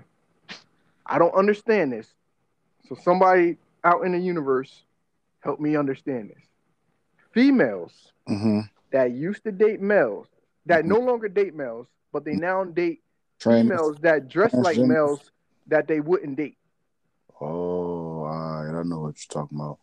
[1.06, 2.08] I don't understand this.
[2.90, 4.84] So somebody out in the universe
[5.42, 6.44] help me understand this.
[7.32, 8.62] Females Mm-hmm.
[8.92, 10.26] that used to date males
[10.66, 13.04] that no longer date males, but they now date
[13.38, 15.30] Trans- females that dress like males
[15.68, 16.58] that they wouldn't date.
[17.40, 17.52] Oh, all right.
[17.52, 17.75] I
[18.90, 19.80] know what you're talking about.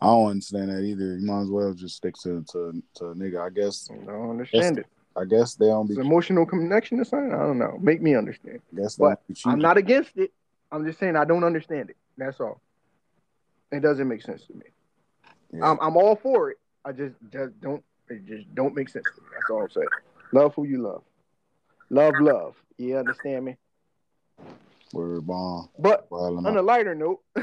[0.00, 1.16] I don't understand that either.
[1.16, 3.40] You might as well just stick to to, to a nigga.
[3.40, 3.88] I guess.
[3.90, 4.86] I don't understand it.
[5.16, 5.94] I guess they don't be.
[6.00, 7.32] Emotional connection or something.
[7.32, 7.78] I don't know.
[7.80, 8.60] Make me understand.
[8.74, 9.52] Guess but don't be cheating.
[9.52, 10.32] I'm not against it.
[10.72, 11.96] I'm just saying I don't understand it.
[12.18, 12.60] That's all.
[13.70, 14.66] It doesn't make sense to me.
[15.52, 15.70] Yeah.
[15.70, 16.58] I'm I'm all for it.
[16.84, 19.28] I just just don't it just don't make sense to me.
[19.36, 19.88] That's all I'm saying.
[20.32, 21.02] Love who you love.
[21.90, 22.56] Love, love.
[22.76, 23.56] You understand me?
[24.94, 25.68] Word bomb.
[25.78, 27.20] But Wildin' on a lighter note,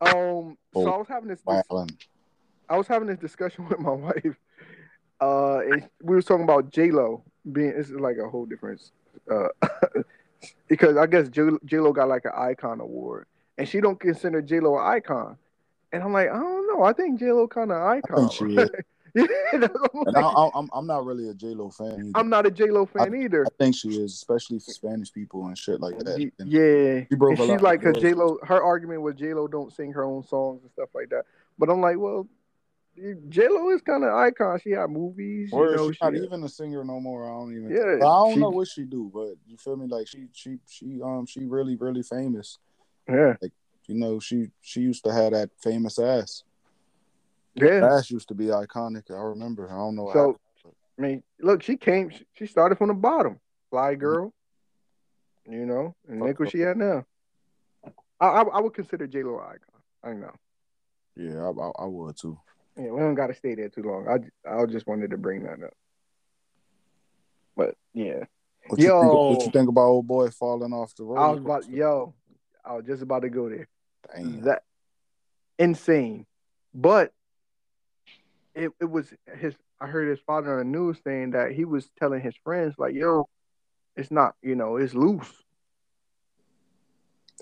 [0.00, 1.90] um, so I was having this, Wildin'.
[2.68, 4.36] I was having this discussion with my wife.
[5.20, 7.76] Uh, and we were talking about J Lo being.
[7.76, 8.92] This is like a whole difference.
[9.30, 9.48] Uh,
[10.68, 13.26] because I guess J Lo got like an icon award,
[13.58, 15.36] and she don't consider J Lo an icon.
[15.92, 16.84] And I'm like, I don't know.
[16.84, 18.30] I think J Lo kind of icon.
[18.30, 18.70] she is.
[19.14, 20.20] Yeah, that's what I'm And I.
[20.22, 21.92] I, I'm I'm not really a J Lo fan.
[21.92, 22.10] Either.
[22.14, 23.44] I'm not a J Lo fan either.
[23.46, 26.16] I think she is, especially for Spanish people and shit like that.
[26.38, 27.94] And Yeah, She broke and she's like, cause.
[28.00, 31.10] J Lo, her argument was J Lo don't sing her own songs and stuff like
[31.10, 31.24] that.
[31.58, 32.26] But I'm like, well,
[33.28, 34.58] J Lo is kind of icon.
[34.62, 35.90] She had movies, you Or know.
[35.90, 37.24] she's not she- even a singer no more.
[37.26, 37.70] I don't even.
[37.70, 39.86] Yeah, I don't she- know what she do, but you feel me?
[39.86, 42.58] Like she, she, she, um, she really, really famous.
[43.08, 43.52] yeah, Like
[43.86, 46.44] You know, she, she used to have that famous ass.
[47.54, 47.96] Yeah.
[47.96, 49.10] Ass used to be iconic.
[49.10, 49.70] I remember.
[49.70, 50.10] I don't know.
[50.12, 50.36] So, happened.
[50.98, 52.10] I mean, look, she came.
[52.10, 54.00] she- She started from the bottom, fly mm-hmm.
[54.00, 54.34] girl.
[55.48, 57.04] You know, and look what she had now.
[58.20, 59.58] I, I, I would consider J Lo icon.
[60.04, 60.32] I know.
[61.16, 62.38] yeah, I, I, I would too.
[62.76, 64.06] Yeah, we don't got to stay there too long.
[64.08, 65.74] I, I just wanted to bring that up.
[67.56, 68.24] But yeah,
[68.68, 71.20] What you, think, what you think about old boy falling off the road?
[71.20, 72.14] I was about, yo,
[72.64, 73.68] I was just about to go there.
[74.14, 74.42] Damn.
[74.42, 74.62] that
[75.58, 76.24] insane.
[76.72, 77.12] But
[78.54, 79.54] it it was his.
[79.80, 82.94] I heard his father on the news saying that he was telling his friends like,
[82.94, 83.28] "Yo,
[83.96, 85.32] it's not, you know, it's loose."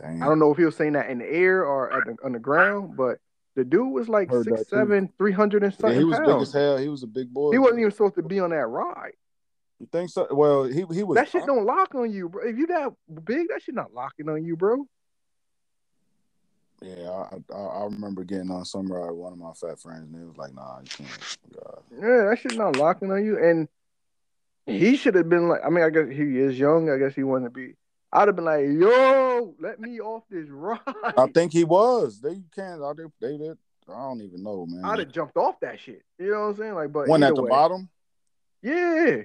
[0.01, 0.23] Damn.
[0.23, 2.33] I don't know if he was saying that in the air or at the, on
[2.33, 3.18] the ground, but
[3.55, 4.77] the dude was like Heard that six too.
[4.77, 6.79] seven, three hundred and Yeah, he was big as hell.
[6.79, 7.53] He was a big boy.
[7.53, 9.12] He wasn't even supposed to be on that ride.
[9.79, 10.27] You think so?
[10.31, 11.16] Well, he he was.
[11.16, 12.46] That shit don't lock on you, bro.
[12.46, 12.92] If you that
[13.25, 14.87] big, that shit not locking on you, bro.
[16.83, 19.11] Yeah, I, I I remember getting on some ride.
[19.11, 21.83] with One of my fat friends, and he was like, "Nah, you can't." God.
[21.93, 23.38] Yeah, that shit not locking on you.
[23.38, 23.69] And
[24.66, 26.88] he should have been like, I mean, I guess he is young.
[26.90, 27.75] I guess he wanted to be.
[28.12, 30.81] I'd have been like, yo, let me off this ride.
[31.16, 32.21] I think he was.
[32.21, 32.83] They can't.
[32.83, 33.59] I they did.
[33.88, 34.85] I don't even know, man.
[34.85, 36.03] I'd have jumped off that shit.
[36.19, 36.75] You know what I'm saying?
[36.75, 37.51] Like, but One at the way.
[37.51, 37.88] bottom.
[38.62, 39.23] Yeah.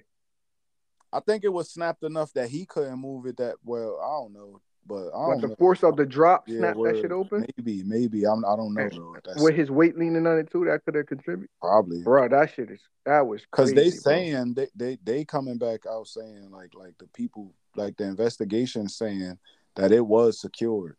[1.13, 3.99] I think it was snapped enough that he couldn't move it that well.
[4.01, 5.55] I don't know, but I don't the know.
[5.57, 7.45] force of the drop Yeah, snap that shit open.
[7.57, 8.25] Maybe, maybe.
[8.25, 8.45] I'm.
[8.45, 9.41] I don't know though.
[9.41, 11.49] With his weight leaning on it too, that could have contributed.
[11.59, 13.99] probably Bro, that shit is that was because they bro.
[13.99, 18.87] saying they, they they coming back out saying like like the people like the investigation
[18.87, 19.37] saying
[19.75, 20.97] that it was secured.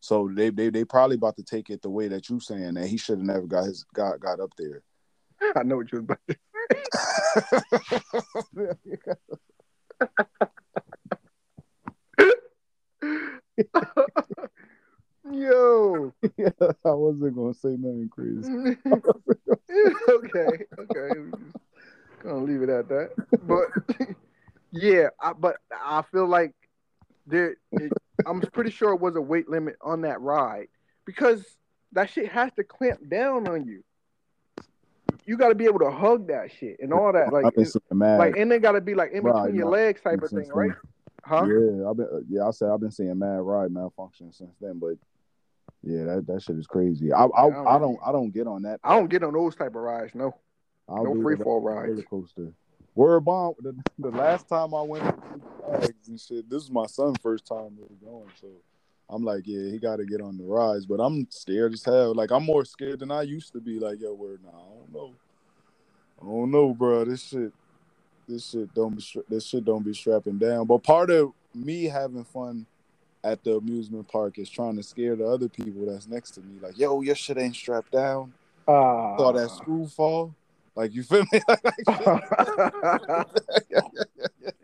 [0.00, 2.86] So they they they probably about to take it the way that you saying that
[2.86, 4.82] he should have never got his got got up there.
[5.56, 6.36] I know what you was about to
[15.32, 16.12] Yo.
[16.84, 18.48] I wasn't gonna say nothing crazy.
[20.08, 21.10] okay, okay.
[22.22, 23.10] Gonna leave it at that.
[23.42, 23.66] But
[24.72, 26.54] yeah, I, but I feel like
[27.26, 27.56] there.
[27.72, 27.92] It,
[28.26, 30.68] I'm pretty sure it was a weight limit on that ride
[31.06, 31.44] because
[31.92, 33.82] that shit has to clamp down on you.
[35.24, 37.32] You got to be able to hug that shit and all that.
[37.32, 38.18] Like, it's- seeing mad.
[38.18, 40.30] like, and it got to be like in Right, between your no, legs type of
[40.30, 40.72] thing, right?
[41.24, 41.46] Huh?
[41.46, 44.78] Yeah, I've been uh, yeah, I said I've been seeing mad ride malfunction since then,
[44.78, 44.94] but
[45.82, 47.12] yeah, that, that shit is crazy.
[47.12, 48.80] I I, I don't I don't I don't get on that.
[48.82, 50.14] I don't get on those type of rides.
[50.14, 50.34] No,
[50.88, 52.52] I'll no free fall roller coaster.
[52.94, 53.54] Word bomb.
[53.60, 55.04] The, the last time I went
[55.72, 58.48] and shit, this is my son's first time really going, so
[59.08, 62.14] I'm like, yeah, he got to get on the rides, but I'm scared as hell.
[62.14, 63.78] Like I'm more scared than I used to be.
[63.78, 65.14] Like, yo, word, nah, I don't know,
[66.20, 67.04] I don't know, bro.
[67.04, 67.52] This shit,
[68.30, 70.66] this shit don't be stra- this shit don't be strapping down.
[70.66, 72.66] But part of me having fun
[73.22, 76.58] at the amusement park is trying to scare the other people that's next to me.
[76.60, 78.32] Like, yo, your shit ain't strapped down.
[78.66, 79.16] Ah.
[79.16, 80.34] Saw that screw fall.
[80.74, 81.40] Like, you feel me?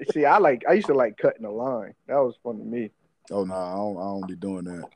[0.12, 0.64] See, I like.
[0.68, 1.94] I used to like cutting the line.
[2.06, 2.90] That was fun to me.
[3.30, 3.96] oh no, nah, I don't.
[3.96, 4.88] I don't be doing that.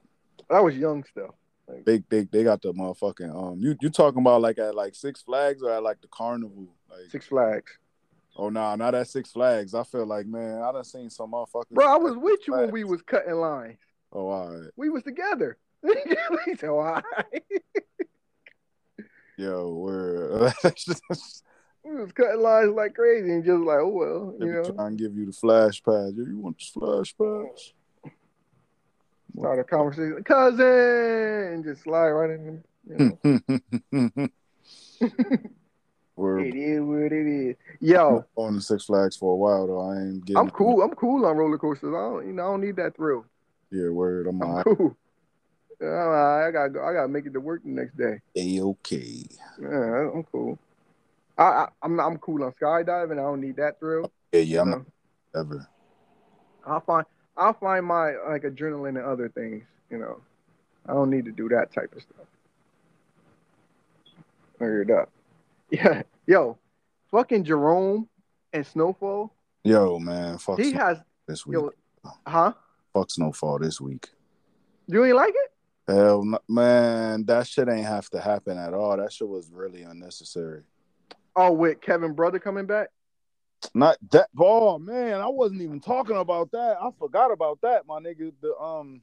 [0.48, 1.34] That was young stuff.
[1.68, 3.58] Like, They they they got the motherfucking um.
[3.60, 6.68] You you talking about like at like Six Flags or at like the carnival?
[6.88, 7.72] Like, Six Flags.
[8.36, 9.74] Oh nah, not at Six Flags.
[9.74, 11.70] I feel like man, I done seen some motherfuckers.
[11.70, 13.78] Bro, I was with you when we was cutting lines.
[14.12, 14.70] Oh, all right.
[14.76, 15.56] We was together.
[15.82, 15.94] we
[16.56, 17.42] said, all right.
[19.38, 20.52] Yo, we're
[21.82, 24.70] We was cutting lines like crazy and just like, oh well, you know.
[24.70, 26.12] trying to give you the flash pass.
[26.14, 27.72] Yo, you want this flash pass?
[29.38, 32.62] Start a conversation, cousin, and just slide right in.
[32.86, 33.18] You
[33.92, 34.28] know.
[36.20, 37.56] we're it is what it is.
[37.80, 39.80] Yo, on the Six Flags for a while though.
[39.80, 40.40] I ain't getting.
[40.40, 40.82] I'm cool.
[40.82, 41.94] I'm cool on roller coasters.
[41.94, 43.24] I don't, you know, I don't need that thrill.
[43.70, 44.26] Yeah, word.
[44.26, 44.96] I'm I'm all cool.
[45.82, 46.84] Uh, I gotta go.
[46.84, 48.20] I gotta make it to work the next day.
[48.36, 49.24] A okay.
[49.58, 50.58] Yeah, I'm cool.
[51.38, 53.12] I, I I'm I'm cool on skydiving.
[53.12, 54.12] I don't need that thrill.
[54.32, 55.40] Yeah, yeah, I'm you not know?
[55.40, 55.68] ever.
[56.66, 59.64] I'll find I'll find my like adrenaline and other things.
[59.88, 60.20] You know,
[60.86, 62.26] I don't need to do that type of stuff.
[64.58, 65.10] Figured up.
[65.70, 66.58] Yeah, yo,
[67.10, 68.08] fucking Jerome
[68.52, 69.32] and Snowfall.
[69.62, 71.54] Yo, man, fuck He has this week.
[71.54, 71.70] yo,
[72.26, 72.52] huh?
[72.92, 74.08] Fuck Snowfall this week.
[74.88, 75.92] You ain't like it?
[75.92, 78.96] Hell, no, man, that shit ain't have to happen at all.
[78.96, 80.62] That shit was really unnecessary.
[81.36, 82.88] Oh, with Kevin brother coming back.
[83.74, 84.28] Not that.
[84.38, 86.78] Oh man, I wasn't even talking about that.
[86.80, 88.32] I forgot about that, my nigga.
[88.40, 89.00] The um,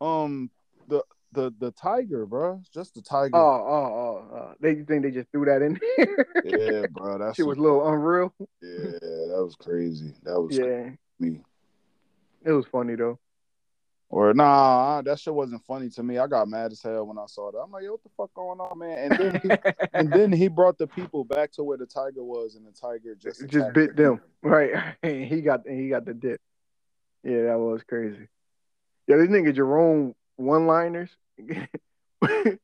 [0.00, 0.50] um,
[0.88, 2.60] the the the tiger, bro.
[2.72, 3.36] Just the tiger.
[3.36, 3.84] Oh, oh,
[4.32, 4.54] oh, oh.
[4.60, 6.26] They think they just threw that in there.
[6.44, 7.18] Yeah, bro.
[7.18, 8.32] That Shit was a little unreal.
[8.60, 10.12] Yeah, that was crazy.
[10.24, 11.40] That was Yeah, me.
[12.44, 13.18] it was funny though.
[14.12, 16.18] Or nah, that shit wasn't funny to me.
[16.18, 17.58] I got mad as hell when I saw that.
[17.58, 19.10] I'm like, yo, what the fuck going on, man?
[19.10, 19.50] And then he,
[19.94, 23.14] and then he brought the people back to where the tiger was, and the tiger
[23.14, 24.94] just just bit the them right.
[25.02, 26.42] And he got he got the dip.
[27.24, 28.28] Yeah, that was crazy.
[29.06, 31.10] Yeah, this nigga Jerome one liners.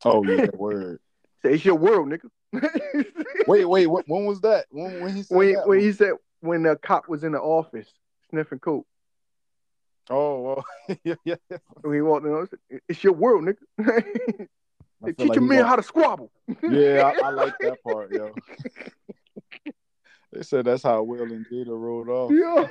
[0.04, 1.00] Oh yeah, word.
[1.42, 2.30] Say it's your world, nigga.
[3.48, 3.86] Wait, wait.
[3.86, 4.66] When, when was that?
[4.70, 7.92] When when he said when when he said when the cop was in the office
[8.30, 8.86] sniffing coke,
[10.10, 10.64] Oh, well,
[11.04, 11.36] yeah, yeah.
[11.82, 14.04] when he walked in, said, it's your world, nigga.
[15.04, 16.30] Feel teach like a he man wa- how to squabble.
[16.62, 18.34] Yeah, I, I like that part, yo.
[20.32, 22.32] They said that's how Will and Jada rolled off.
[22.32, 22.70] Yo.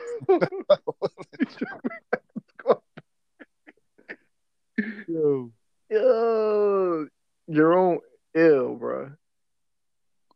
[5.07, 5.51] Yo.
[5.89, 7.07] Yo,
[7.49, 7.99] Jerome
[8.33, 9.11] ill, bro.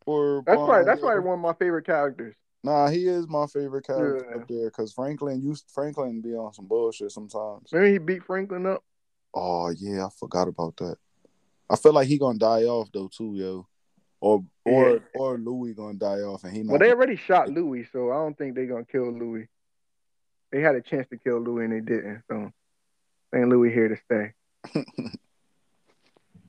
[0.05, 2.35] Or That's probably that's probably one of my favorite characters.
[2.63, 4.41] Nah, he is my favorite character Yeah.
[4.41, 7.69] up there because Franklin used Franklin be on some bullshit sometimes.
[7.71, 8.83] Maybe he beat Franklin up.
[9.33, 10.97] Oh yeah, I forgot about that.
[11.69, 13.67] I feel like he gonna die off though too, yo.
[14.19, 14.99] Or or Yeah.
[15.15, 18.15] or Louie gonna die off and he not Well, they already shot Louie, so I
[18.15, 19.47] don't think they're gonna kill Louie.
[20.51, 22.23] They had a chance to kill Louie and they didn't.
[22.29, 22.51] So
[23.33, 24.33] I think Louie here to stay.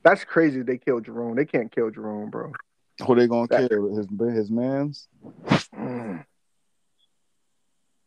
[0.03, 0.61] That's crazy.
[0.61, 1.35] They killed Jerome.
[1.35, 2.51] They can't kill Jerome, bro.
[3.05, 3.95] who they gonna That- kill?
[3.95, 5.07] His his man's?
[5.75, 6.25] Mm.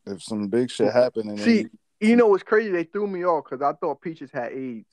[0.07, 1.67] If some big shit happen and See,
[2.01, 2.71] you know what's crazy?
[2.71, 4.87] They threw me off because I thought Peaches had AIDS.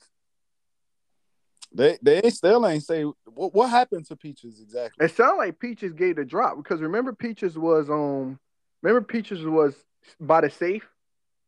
[1.72, 5.04] they they still ain't say what what happened to Peaches exactly.
[5.04, 8.38] It sounded like Peaches gave the drop because remember Peaches was um
[8.82, 9.74] remember Peaches was
[10.20, 10.88] by the safe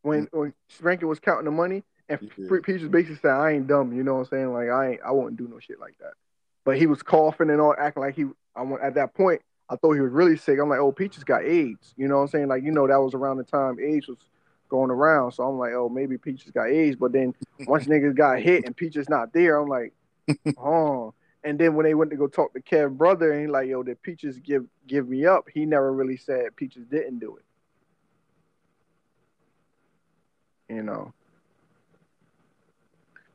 [0.03, 2.59] when when Frankie was counting the money and Yeah.
[2.63, 4.53] Peaches basically said I ain't dumb, you know what I'm saying?
[4.53, 6.13] Like I ain't I won't do no shit like that.
[6.65, 9.77] But he was coughing and all acting like he I went at that point I
[9.77, 10.59] thought he was really sick.
[10.61, 12.49] I'm like, oh Peaches got AIDS, you know what I'm saying?
[12.49, 14.19] Like you know that was around the time AIDS was
[14.69, 16.97] going around, so I'm like, oh maybe Peaches got AIDS.
[16.97, 17.35] But then
[17.67, 19.93] once niggas got hit and Peaches not there, I'm like,
[20.59, 21.15] oh.
[21.45, 23.85] And then when they went to go talk to Kev brother, and he like, yo,
[23.85, 25.47] did Peaches give give me up?
[25.53, 27.45] He never really said Peaches didn't do it.
[30.75, 31.13] You know.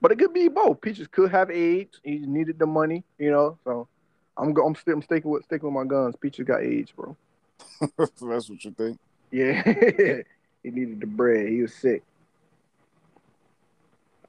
[0.02, 0.82] But it could be both.
[0.82, 2.00] Peaches could have AIDS.
[2.04, 3.58] He needed the money, you know.
[3.64, 3.88] So
[4.36, 6.16] I'm go- I'm still I'm sticking with sticking with my guns.
[6.16, 7.16] Peaches got AIDS, bro.
[7.98, 9.00] That's what you think.
[9.32, 9.62] Yeah.
[10.64, 11.50] he needed the bread.
[11.50, 12.04] He was sick.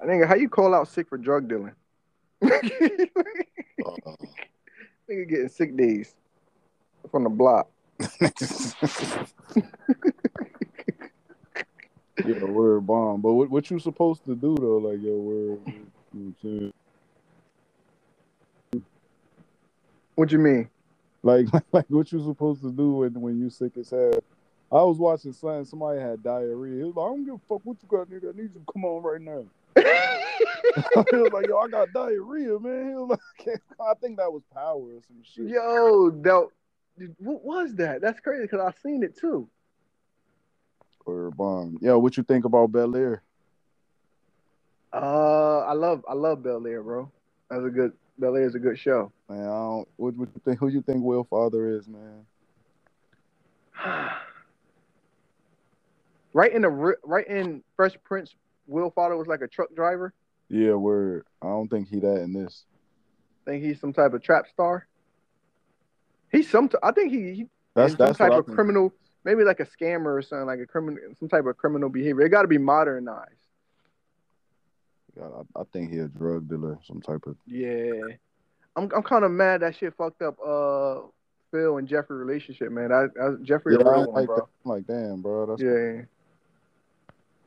[0.00, 1.72] I think how you call out sick for drug dealing?
[2.42, 3.08] Nigga
[3.86, 3.96] Uh,
[5.08, 6.14] getting sick days
[7.10, 7.68] from the block.
[12.26, 13.20] Yeah, word bomb.
[13.20, 14.78] But what, what you supposed to do though?
[14.78, 15.60] Like yo, word.
[16.14, 16.72] You know
[18.72, 18.82] what?
[20.14, 20.68] What you mean?
[21.22, 24.22] Like like what you supposed to do when when you sick as hell?
[24.70, 25.66] I was watching something.
[25.66, 26.78] Somebody had diarrhea.
[26.78, 28.32] He was like, I don't give a fuck what you got, nigga.
[28.32, 29.44] I need you to come on right now.
[31.10, 32.88] he was like, yo, I got diarrhea, man.
[32.88, 35.48] He was like, I think that was power or some shit.
[35.48, 36.48] Yo, that
[37.18, 38.00] what was that?
[38.00, 39.48] That's crazy because I seen it too.
[41.04, 41.78] Or bomb.
[41.80, 43.22] Yeah, what you think about Bel Air?
[44.92, 47.10] Uh, I love I love Bel Air, bro.
[47.50, 49.10] That's a good Bel Air is a good show.
[49.28, 49.88] Man, I don't.
[49.96, 50.58] What, what you think?
[50.60, 52.26] Who you think Will Father is, man?
[56.32, 58.34] right in the right in Fresh Prince,
[58.66, 60.14] Will Father was like a truck driver.
[60.48, 61.24] Yeah, word.
[61.40, 62.64] I don't think he that in this.
[63.46, 64.86] think he's some type of trap star.
[66.30, 66.68] He's some.
[66.68, 68.92] T- I think he, he That's in some that's type of criminal,
[69.24, 72.22] maybe like a scammer or something, like a criminal, some type of criminal behavior.
[72.22, 73.30] It got to be modernized.
[75.16, 77.36] Yeah, I, I think he a drug dealer, some type of.
[77.46, 78.00] Yeah,
[78.76, 80.36] I'm I'm kind of mad that shit fucked up.
[80.44, 81.02] Uh,
[81.50, 82.90] Phil and Jeffrey relationship, man.
[82.92, 84.48] I, I Jeffrey Yeah, a real one, like bro.
[84.64, 85.46] I'm like, damn, bro.
[85.46, 86.02] That's Yeah,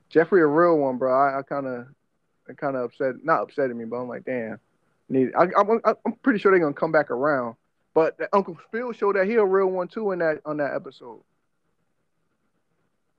[0.09, 1.11] Jeffrey a real one, bro.
[1.11, 1.87] I, I kind of
[2.47, 4.59] it kind of upset, not upsetting me, but I'm like, damn.
[5.09, 7.55] Need I, I'm I'm pretty sure they're gonna come back around.
[7.93, 11.21] But Uncle Phil showed that he a real one too in that on that episode.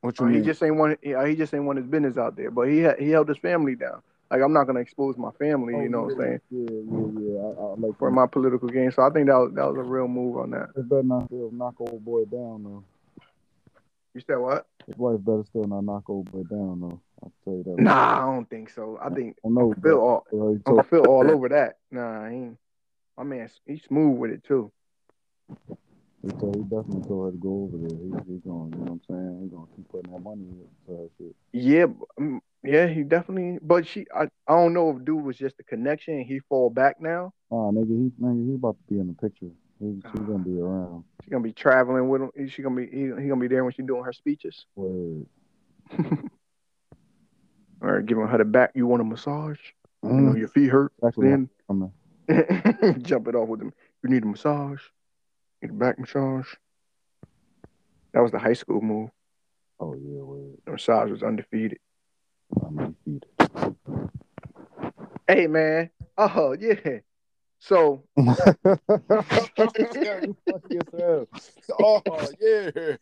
[0.06, 0.38] What you Uh, mean?
[0.38, 2.52] he just ain't want he, he just ain't want his business out there.
[2.52, 4.02] But he had, he held his family down.
[4.30, 7.32] Like I'm not gonna expose my family, Oh, you know what I'm saying, Yeah, yeah,
[7.32, 7.40] yeah.
[7.40, 8.92] I, I like for my political gain.
[8.92, 10.68] So I think that was that was a real move on that.
[10.76, 12.84] It better not still knock old boy down though.
[14.14, 14.66] You said what?
[14.86, 17.00] His wife better still not knock old boy down though.
[17.24, 17.80] I'll tell you that.
[17.80, 19.00] Nah, I don't think so.
[19.02, 19.74] I think I know.
[19.82, 21.78] Phil all uh, Uncle Phil all over that.
[21.90, 22.58] Nah, he ain't.
[23.18, 24.70] My man, he's smooth with it too.
[26.40, 27.96] Told, he definitely told her to go over there.
[27.96, 29.40] He, he going, you know what I'm saying?
[29.44, 30.42] He gonna keep putting that money
[30.88, 31.34] into her shit.
[31.52, 31.86] Yeah,
[32.20, 33.58] mm, yeah, he definitely.
[33.62, 36.14] But she, I, I don't know if dude was just a connection.
[36.14, 37.32] and He fall back now.
[37.50, 39.50] Oh, nigga, he, nigga, he about to be in the picture.
[39.78, 40.44] He, she's gonna Ah.
[40.44, 41.04] be around.
[41.24, 42.48] She gonna be traveling with him.
[42.48, 45.26] She gonna be he, he gonna be there when she doing her speeches Word.
[47.80, 48.72] or giving her the back.
[48.74, 49.58] You want a massage?
[50.02, 50.92] You know Mm, your feet hurt.
[51.04, 51.90] actually, Then I'm
[53.02, 53.72] jump it off with him.
[54.02, 54.80] You need a massage.
[55.66, 56.46] Need a back massage.
[58.12, 59.10] That was the high school move.
[59.80, 60.58] oh yeah, word.
[60.64, 61.80] The massage was undefeated.
[62.64, 63.26] I'm undefeated.
[65.26, 65.90] Hey man.
[66.16, 67.00] Oh yeah.
[67.58, 68.36] So you
[69.56, 71.26] funny as hell.
[71.80, 72.00] Oh
[72.40, 72.96] yeah.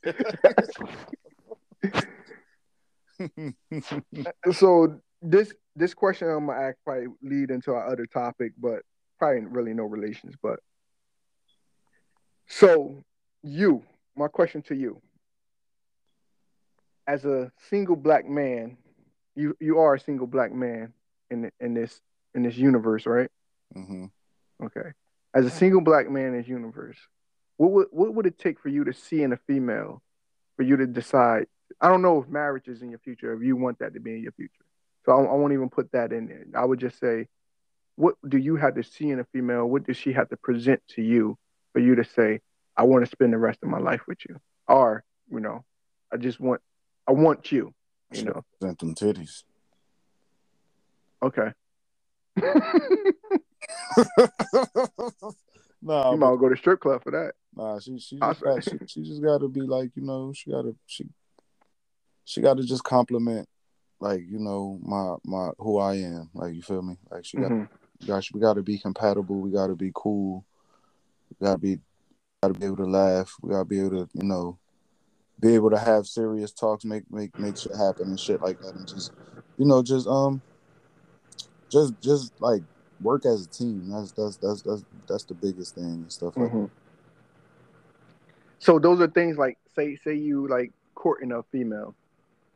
[4.52, 8.80] so this this question I'm gonna ask probably lead into our other topic, but
[9.18, 10.34] probably really no relations.
[10.42, 10.60] But
[12.46, 13.04] so
[13.42, 13.82] you,
[14.16, 15.00] my question to you,
[17.06, 18.76] as a single black man,
[19.34, 20.92] you you are a single black man
[21.30, 22.00] in in this
[22.34, 23.30] in this universe, right?
[23.72, 24.06] hmm
[24.62, 24.92] Okay.
[25.34, 26.96] As a single black man in this universe,
[27.56, 30.02] what would what would it take for you to see in a female
[30.56, 31.46] for you to decide?
[31.80, 34.14] I don't know if marriage is in your future, if you want that to be
[34.14, 34.64] in your future.
[35.04, 36.44] So I, I won't even put that in there.
[36.54, 37.26] I would just say,
[37.96, 39.66] what do you have to see in a female?
[39.66, 41.36] What does she have to present to you
[41.74, 42.40] for you to say,
[42.76, 44.38] I want to spend the rest of my life with you?
[44.66, 45.64] Or, you know,
[46.10, 46.62] I just want
[47.06, 47.74] I want you,
[48.12, 48.42] you know.
[48.62, 49.42] Sent them titties.
[51.22, 51.52] Okay.
[55.82, 57.34] nah, you might go to strip club for that.
[57.54, 60.50] Nah, she she just, got, she, she just got to be like you know she
[60.50, 61.04] got to she
[62.24, 63.48] she got to just compliment
[64.00, 67.50] like you know my my who I am like you feel me like she got
[67.50, 67.68] Mhm.
[68.06, 70.44] got we got to be compatible we got to be cool
[71.38, 71.78] we got to be
[72.42, 74.58] got to be able to laugh we got to be able to you know
[75.40, 78.74] be able to have serious talks make make make shit happen and shit like that
[78.74, 79.12] and just
[79.58, 80.40] you know just um
[81.70, 82.62] just just like
[83.00, 86.50] work as a team that's that's that's that's that's the biggest thing and stuff like
[86.50, 86.70] Mhm.
[88.60, 91.94] So those are things like say say you like courting a female.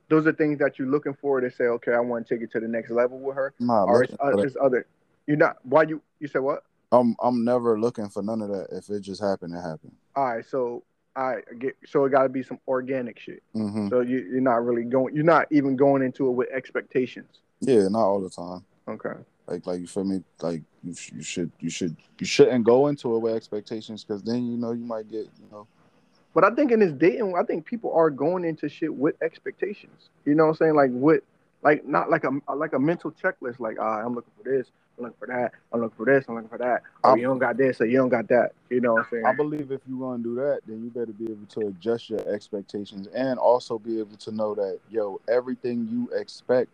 [0.08, 2.50] Those are things that you're looking for to say, okay, I want to take it
[2.52, 3.52] to the next level with her.
[3.60, 4.86] Nah, or it's, uh, it's other.
[5.26, 5.58] You're not.
[5.64, 6.00] Why you?
[6.18, 6.64] You said what?
[6.92, 8.68] I'm I'm never looking for none of that.
[8.72, 9.92] If it just happened, it happened.
[10.16, 10.44] All right.
[10.44, 10.84] So
[11.16, 11.76] I get.
[11.86, 13.42] So it got to be some organic shit.
[13.52, 15.14] hmm So you, you're not really going.
[15.14, 17.40] You're not even going into it with expectations.
[17.60, 18.64] Yeah, not all the time.
[18.88, 19.20] Okay.
[19.46, 20.22] Like like you feel me?
[20.40, 24.22] Like you sh- you should you should you shouldn't go into it with expectations because
[24.22, 25.66] then you know you might get you know
[26.34, 30.08] But I think in this dating, I think people are going into shit with expectations.
[30.24, 30.74] You know what I'm saying?
[30.74, 31.22] Like with,
[31.62, 33.58] like not like a like a mental checklist.
[33.58, 36.34] Like, ah, I'm looking for this, I'm looking for that, I'm looking for this, I'm
[36.34, 36.82] looking for that.
[37.04, 38.52] Oh, I'm- you don't got this, or you don't got that.
[38.70, 39.24] You know what I'm saying?
[39.26, 42.26] I believe if you're gonna do that, then you better be able to adjust your
[42.28, 46.70] expectations and also be able to know that yo everything you expect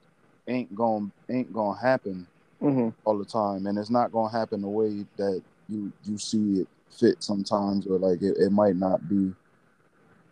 [0.49, 2.27] ain't gonna ain't gonna happen
[2.61, 6.61] hmm all the time, and it's not gonna happen the way that you you see
[6.61, 9.33] it fit sometimes, or like it, it might not be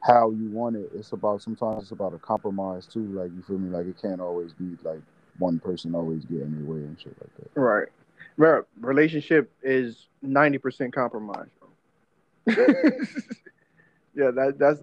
[0.02, 0.90] how you want it.
[0.94, 3.04] It's about sometimes it's about a compromise too.
[3.06, 3.70] Like you feel me?
[3.70, 5.02] Like it can't always be like
[5.38, 7.60] one person always getting their way and shit like that.
[7.60, 7.88] Right.
[8.36, 8.62] Right.
[8.80, 11.48] Relationship is ninety percent compromise,
[12.46, 14.82] yeah, that that's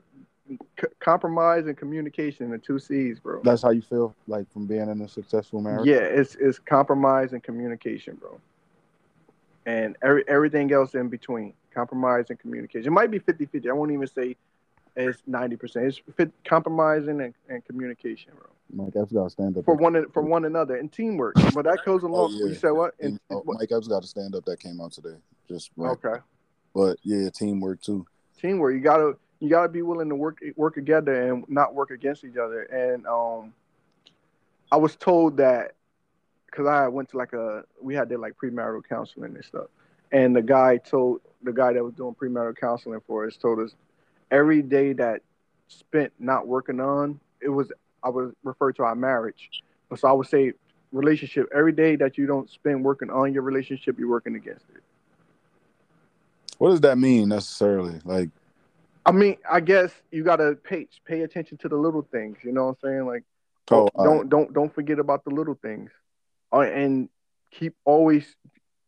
[0.79, 3.41] c- compromise and communication, the two C's, bro.
[3.43, 5.87] That's how you feel like from being in a successful marriage.
[5.87, 8.39] Yeah, it's it's compromise and communication, bro.
[9.65, 12.87] And every everything else in between, compromise and communication.
[12.87, 13.69] It might be 50-50.
[13.69, 14.35] I won't even say
[14.95, 15.75] it's 90%.
[15.87, 18.47] It's fit, compromising and, and communication, bro.
[18.71, 21.35] Mike Epps got to stand up For one for one another and teamwork.
[21.53, 22.33] But that goes along.
[22.33, 22.47] yeah.
[22.47, 22.93] You said what?
[22.99, 24.45] And, And, oh, Mike Epps got to stand up.
[24.45, 25.15] That came out today.
[25.47, 25.91] Just right.
[25.91, 26.21] Okay.
[26.75, 28.05] But yeah, teamwork too.
[28.39, 28.75] Teamwork.
[28.75, 32.37] You gotta you gotta be willing to work work together and not work against each
[32.37, 32.63] other.
[32.63, 33.53] And um
[34.71, 35.73] I was told that
[36.45, 39.67] because I went to like a we had did like premarital counseling and stuff,
[40.11, 43.73] and the guy told the guy that was doing premarital counseling for us told us
[44.31, 45.21] every day that
[45.67, 47.71] spent not working on it was
[48.03, 49.49] I was referred to our marriage,
[49.89, 50.53] but so I would say
[50.91, 54.81] relationship, every day that you don't spend working on your relationship, you're working against it.
[56.57, 57.99] What does that mean necessarily?
[58.03, 58.29] Like,
[59.05, 62.37] I mean, I guess you gotta pay pay attention to the little things.
[62.43, 63.05] You know what I'm saying?
[63.05, 63.23] Like,
[63.71, 64.29] oh, don't right.
[64.29, 65.89] don't don't forget about the little things,
[66.51, 67.09] uh, and
[67.51, 68.35] keep always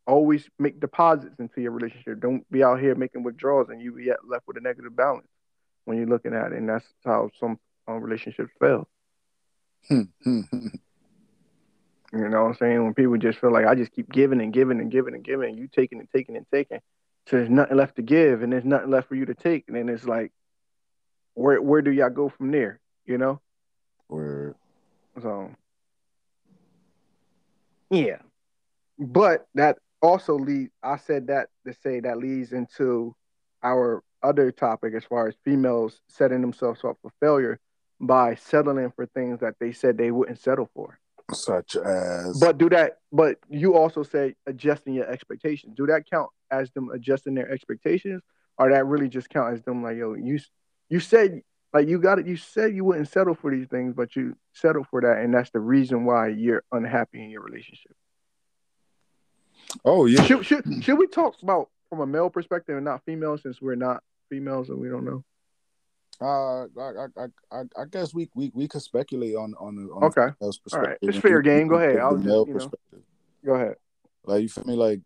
[0.05, 2.19] always make deposits into your relationship.
[2.19, 5.27] Don't be out here making withdrawals and you be left with a negative balance
[5.85, 6.57] when you're looking at it.
[6.57, 8.87] And that's how some um, relationships fail.
[9.87, 10.67] Hmm, hmm, hmm.
[12.13, 12.83] You know what I'm saying?
[12.83, 15.49] When people just feel like I just keep giving and giving and giving and giving,
[15.49, 16.79] and you taking and taking and taking,
[17.27, 19.77] so there's nothing left to give and there's nothing left for you to take, and
[19.77, 20.31] then it's like,
[21.33, 22.81] where where do y'all go from there?
[23.05, 23.39] You know?
[24.09, 24.55] Word.
[25.21, 25.51] So
[27.89, 28.17] yeah,
[28.99, 30.71] but that also leads.
[30.83, 33.15] I said that to say that leads into
[33.63, 37.59] our other topic as far as females setting themselves up for failure
[37.99, 40.99] by settling for things that they said they wouldn't settle for.
[41.33, 42.39] Such as.
[42.39, 42.97] But do that.
[43.11, 45.73] But you also say adjusting your expectations.
[45.77, 48.21] Do that count as them adjusting their expectations,
[48.57, 50.39] or that really just count as them like, yo, you
[50.89, 51.41] you said
[51.73, 52.27] like you got it.
[52.27, 55.51] You said you wouldn't settle for these things, but you settle for that, and that's
[55.51, 57.95] the reason why you're unhappy in your relationship.
[59.85, 60.23] oh yeah.
[60.23, 63.75] Should should should we talk about from a male perspective and not female, since we're
[63.75, 65.23] not females and we don't know?
[66.21, 70.03] Uh, I, I, I, I guess we, we, we could speculate on on the on
[70.03, 70.27] Okay.
[70.27, 70.89] the female's All right.
[70.89, 71.09] perspective.
[71.09, 71.67] It's fair game.
[71.67, 71.99] Go ahead.
[71.99, 72.53] I'll just, you know.
[72.53, 73.01] perspective.
[73.45, 73.75] Go ahead.
[74.23, 74.75] Like you feel me?
[74.75, 75.01] Like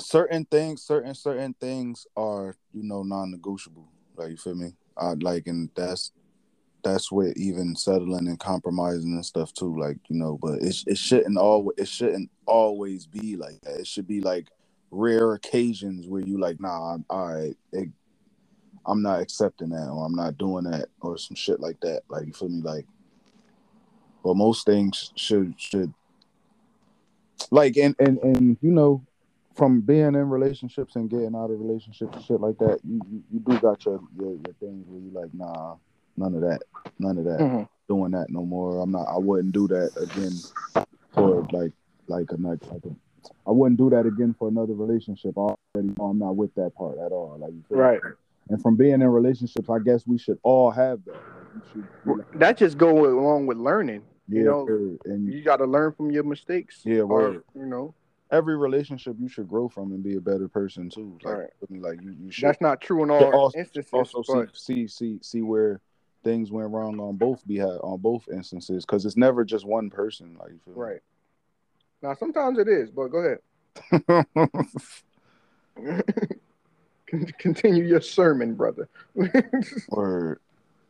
[0.00, 3.88] certain things, certain certain things are you know non-negotiable.
[4.16, 4.74] Like you feel me?
[4.96, 6.10] I like, and that's
[6.82, 9.78] that's where even settling and compromising and stuff too.
[9.78, 13.80] Like you know, but it it shouldn't all it shouldn't always be like that.
[13.80, 14.48] It should be like
[14.92, 17.90] rare occasions where you like, nah, I'm, all right, it,
[18.86, 22.02] I'm not accepting that, or I'm not doing that, or some shit like that.
[22.08, 22.62] Like you feel me?
[22.62, 22.86] Like,
[24.24, 25.92] but most things should should
[27.50, 29.04] like and and and you know
[29.56, 33.24] from being in relationships and getting out of relationships and shit like that you you,
[33.32, 35.76] you do got your, your your things where you like nah
[36.16, 36.62] none of that
[36.98, 37.68] none of that Mhm.
[37.88, 40.32] doing that no more i'm not i wouldn't do that again
[41.12, 41.72] for like
[42.08, 43.11] like a like a,
[43.46, 46.74] i wouldn't do that again for another relationship i already know i'm not with that
[46.74, 47.64] part at all like you?
[47.76, 48.00] Right.
[48.48, 51.22] and from being in relationships i guess we should all have that like,
[51.54, 54.02] you should be like, That just go along with learning.
[54.28, 54.98] yeah, you know, word.
[55.04, 56.80] and You got to learn from your mistakes.
[56.84, 57.44] Yeah, or, word.
[57.54, 57.94] you know,
[58.30, 61.18] every relationship you should grow from and be a better person too.
[61.22, 61.50] Like, Right.
[61.70, 63.92] Like you, you should that's not true in all also, instances.
[63.92, 65.80] also see, but see see see where
[66.24, 70.36] things went wrong on both behalf on both instances because it's never just one person.
[70.40, 70.80] Like you feel me?
[72.02, 72.90] Now, sometimes it is.
[72.90, 74.26] But go ahead.
[77.38, 78.88] Continue your sermon, brother.
[79.88, 80.40] Word.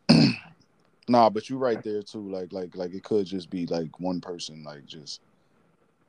[1.09, 2.29] nah, but you're right there too.
[2.29, 5.21] Like like like it could just be like one person, like just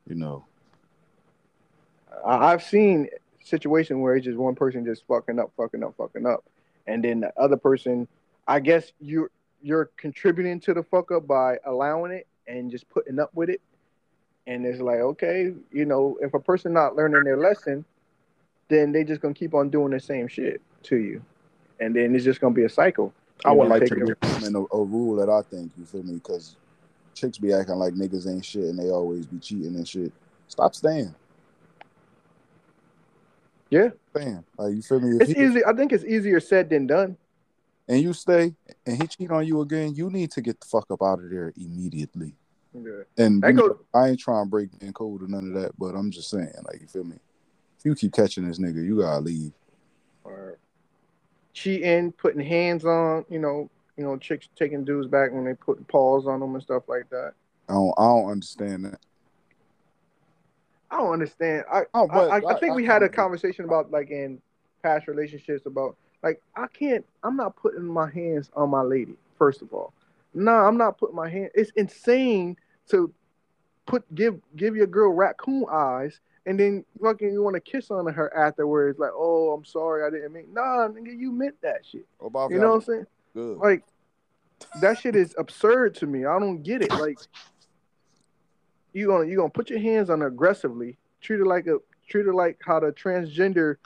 [0.07, 0.45] you know.
[2.25, 3.09] I've seen
[3.43, 6.43] situation where it's just one person just fucking up, fucking up, fucking up,
[6.87, 8.07] and then the other person,
[8.47, 9.29] I guess you
[9.61, 13.61] you're contributing to the fuck up by allowing it and just putting up with it.
[14.45, 17.85] And it's like, okay, you know, if a person not learning their lesson,
[18.67, 21.21] then they just gonna keep on doing the same shit to you,
[21.79, 23.13] and then it's just gonna be a cycle.
[23.45, 26.55] I would like to implement a, a rule that I think you feel me because
[27.13, 30.11] chicks be acting like niggas ain't shit and they always be cheating and shit.
[30.47, 31.13] Stop staying.
[33.69, 33.89] Yeah.
[34.15, 34.43] Staying.
[34.57, 35.15] Like you feel me?
[35.17, 35.65] If It's he- easy.
[35.65, 37.17] I think it's easier said than done.
[37.87, 38.53] and you stay
[38.85, 41.29] and he cheat on you again, you need to get the fuck up out of
[41.29, 42.35] there immediately.
[42.73, 43.03] Yeah.
[43.17, 45.61] And That you know, goes- I ain't trying to break in code or none of
[45.61, 47.17] that, but I'm just saying, like you feel me?
[47.77, 49.51] If you keep catching this nigga, you gotta leave.
[51.53, 55.87] Cheating, putting hands on, you know, you know, chicks taking dudes back when they put
[55.87, 57.33] paws on them and stuff like that.
[57.69, 58.99] I don't I don't understand that.
[60.89, 61.65] I don't understand.
[61.71, 64.41] I Oh, I, but I, I think we had a conversation about like in
[64.81, 67.05] past relationships about like I can't.
[67.23, 69.13] I'm not putting my hands on my lady.
[69.37, 69.93] First of all,
[70.33, 71.49] no, I'm not putting my hand.
[71.53, 72.57] It's insane
[72.89, 73.13] to
[73.85, 78.05] put give give your girl raccoon eyes and then fucking you want to kiss on
[78.11, 78.99] her afterwards.
[78.99, 80.53] Like, oh, I'm sorry, I didn't mean.
[80.53, 82.05] Nah, nigga, you meant that shit.
[82.19, 83.05] Oh, About You know what I'm saying?
[83.33, 83.57] good?
[83.57, 83.83] Like
[84.81, 86.25] that shit is absurd to me.
[86.25, 86.91] I don't get it.
[86.91, 87.19] Like
[88.93, 91.77] you gonna you gonna put your hands on her aggressively, treat her like a
[92.07, 93.77] treat her like how the transgender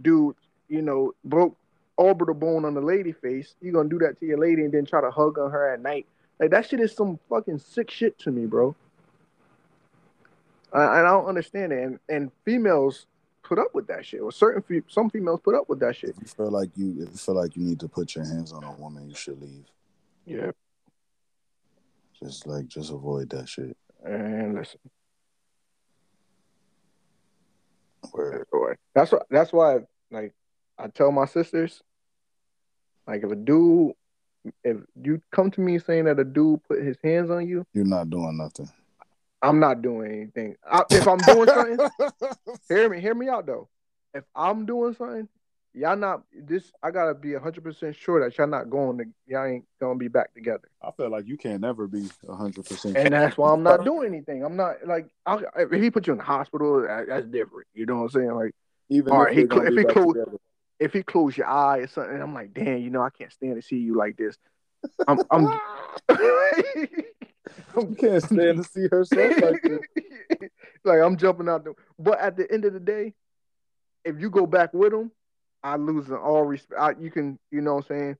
[0.00, 0.36] dude,
[0.68, 1.56] you know, broke
[1.96, 3.54] orbital bone on the lady face.
[3.60, 5.80] You gonna do that to your lady and then try to hug on her at
[5.80, 6.06] night.
[6.40, 8.74] Like that shit is some fucking sick shit to me, bro.
[10.72, 11.82] I, I don't understand it.
[11.82, 13.06] And and females
[13.42, 14.20] put up with that shit.
[14.20, 16.10] Or certain fe- some females put up with that shit.
[16.10, 18.52] If you feel like you if you feel like you need to put your hands
[18.52, 19.66] on a woman, you should leave.
[20.26, 20.50] Yeah.
[22.18, 23.76] Just like just avoid that shit.
[24.04, 24.78] And listen,
[28.12, 28.46] Word.
[28.94, 29.18] That's why.
[29.30, 29.78] That's why.
[30.10, 30.34] Like,
[30.78, 31.82] I tell my sisters,
[33.06, 33.92] like, if a dude,
[34.64, 37.84] if you come to me saying that a dude put his hands on you, You're
[37.84, 38.68] not doing nothing.
[39.40, 40.56] I'm not doing anything.
[40.64, 41.78] I, if I'm doing something,
[42.68, 43.68] hear me, hear me out though.
[44.14, 45.28] If I'm doing something,
[45.74, 46.70] y'all not this.
[46.80, 49.04] I gotta be hundred percent sure that y'all not going to.
[49.26, 50.68] Y'all ain't gonna be back together.
[50.80, 52.96] I feel like you can't never be hundred percent.
[52.96, 54.44] and that's why I'm not doing anything.
[54.44, 57.66] I'm not like I'll, if he put you in the hospital, that, that's different.
[57.74, 58.34] You know what I'm saying?
[58.34, 58.54] Like
[58.90, 60.38] Even All right, if, he we're gonna cl- if he close- together.
[60.82, 63.54] If he close your eye or something, I'm like, damn, you know, I can't stand
[63.54, 64.36] to see you like this.
[65.06, 65.44] I'm, I'm,
[67.76, 70.50] you can't stand to see herself like this.
[70.84, 71.74] like I'm jumping out the.
[72.00, 73.14] But at the end of the day,
[74.04, 75.12] if you go back with him,
[75.62, 76.80] I lose in all respect.
[76.80, 78.16] I, you can, you know, what I'm saying.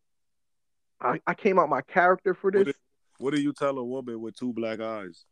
[1.00, 2.72] I, I came out my character for this.
[3.18, 5.24] What do you tell a woman with two black eyes?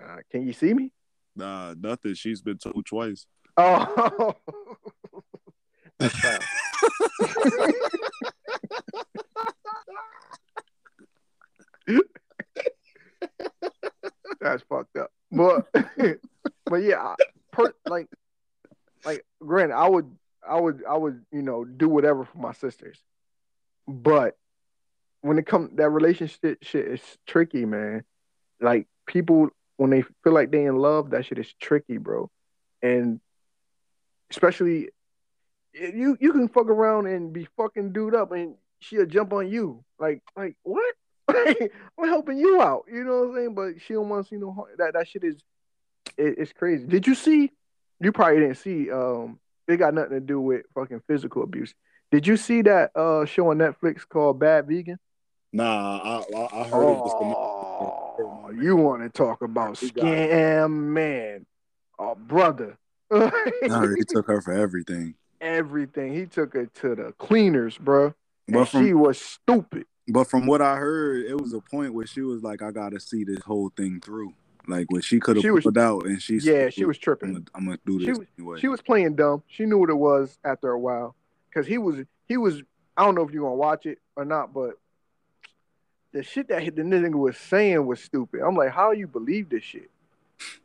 [0.00, 0.92] Uh, can you see me?
[1.34, 2.14] Nah, nothing.
[2.14, 3.26] She's been told twice.
[3.56, 4.34] Oh,
[14.40, 14.62] That's.
[14.68, 15.10] Fucked up.
[15.30, 15.66] But
[16.66, 17.14] but yeah, I-
[17.52, 18.08] per, like
[19.04, 20.10] like granted, I would
[20.46, 22.98] I would I would you know do whatever for my sisters,
[23.88, 24.36] but
[25.22, 28.04] when it comes that relationship shit is tricky, man.
[28.60, 32.30] Like people when they feel like they in love, that shit is tricky, bro,
[32.82, 33.20] and
[34.30, 34.90] especially
[35.74, 39.84] you you can fuck around and be fucking dude up and she'll jump on you.
[39.98, 40.94] Like like what?
[41.28, 42.84] I'm helping you out.
[42.92, 43.54] You know what I'm saying?
[43.54, 44.68] But she don't want to see no harm.
[44.78, 45.36] that that shit is
[46.16, 46.86] it, it's crazy.
[46.86, 47.50] Did you see
[48.00, 51.74] you probably didn't see um it got nothing to do with fucking physical abuse.
[52.12, 54.98] Did you see that uh show on Netflix called Bad Vegan?
[55.52, 57.12] Nah, I I, I heard it was
[58.18, 61.46] the oh you want to talk about scam man
[61.98, 62.78] oh brother.
[63.62, 65.14] He took her for everything.
[65.44, 66.14] Everything.
[66.14, 68.14] He took her to the cleaners, bro.
[68.48, 69.86] But And from she was stupid.
[70.08, 72.90] but from what I heard, it was a point where she was like, "I got
[72.90, 74.32] to see this whole thing through."
[74.66, 77.00] Like when she could have She was- pulled out, and she yeah, she was I'm
[77.02, 77.32] tripping.
[77.34, 78.60] gonna, I'm gonna do She this was- anyway.
[78.60, 79.42] She was playing dumb.
[79.46, 81.14] She knew what it was after a while.
[81.52, 82.62] Cause he was he was
[82.96, 84.78] I don't know if you're gonna watch it or not, but
[86.12, 88.40] the shit that the nigga was saying was stupid.
[88.40, 89.90] I'm like, how you believe this shit?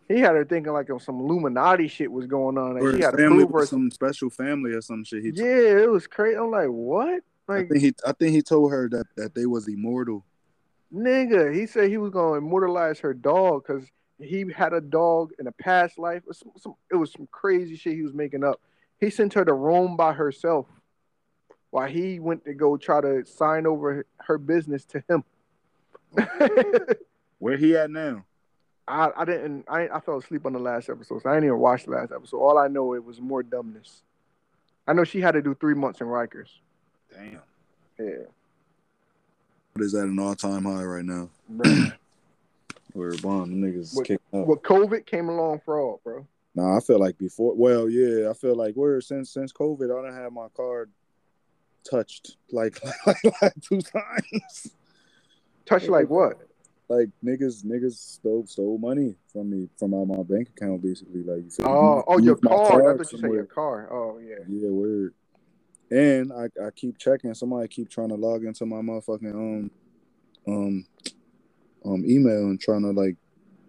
[0.07, 3.15] He had her thinking like some Illuminati shit was going on, and or his had
[3.15, 3.65] family her.
[3.65, 5.23] some special family or some shit.
[5.23, 6.37] He Yeah, it was crazy.
[6.37, 7.21] I'm like, what?
[7.47, 10.25] I Like, think he I think he told her that that they was immortal.
[10.93, 13.85] Nigga, he said he was gonna immortalize her dog because
[14.19, 16.17] he had a dog in a past life.
[16.23, 18.59] It was some, some, it was some crazy shit he was making up.
[18.99, 20.65] He sent her to Rome by herself
[21.69, 25.23] while he went to go try to sign over her business to him.
[27.37, 28.25] Where he at now?
[28.89, 31.59] I, I didn't I, I fell asleep on the last episode, so I didn't even
[31.59, 32.37] watch the last episode.
[32.39, 34.01] All I know it was more dumbness.
[34.87, 36.49] I know she had to do three months in Rikers.
[37.13, 37.39] Damn.
[37.99, 38.25] Yeah.
[39.73, 41.29] What is that an all time high right now?
[41.47, 41.71] Bro.
[42.93, 44.47] Where bomb niggas What- kicking up.
[44.47, 46.25] well, COVID came along for all, bro.
[46.55, 47.53] Nah, I feel like before.
[47.55, 50.89] Well, yeah, I feel like where since since COVID, I don't have my card
[51.89, 54.71] touched like like, like two times.
[55.67, 56.48] Touch like what?
[56.89, 61.21] Like niggas, niggas stole stole money from me from out my bank account, basically.
[61.21, 61.63] Like, you me?
[61.63, 62.93] Oh, oh, your my car.
[62.93, 63.93] I thought you said your car.
[63.93, 64.37] Oh, yeah.
[64.47, 65.13] Yeah, weird.
[65.91, 67.31] And I, I keep checking.
[67.35, 69.71] Somebody keep trying to log into my motherfucking um
[70.47, 70.85] um
[71.85, 73.15] um email and trying to like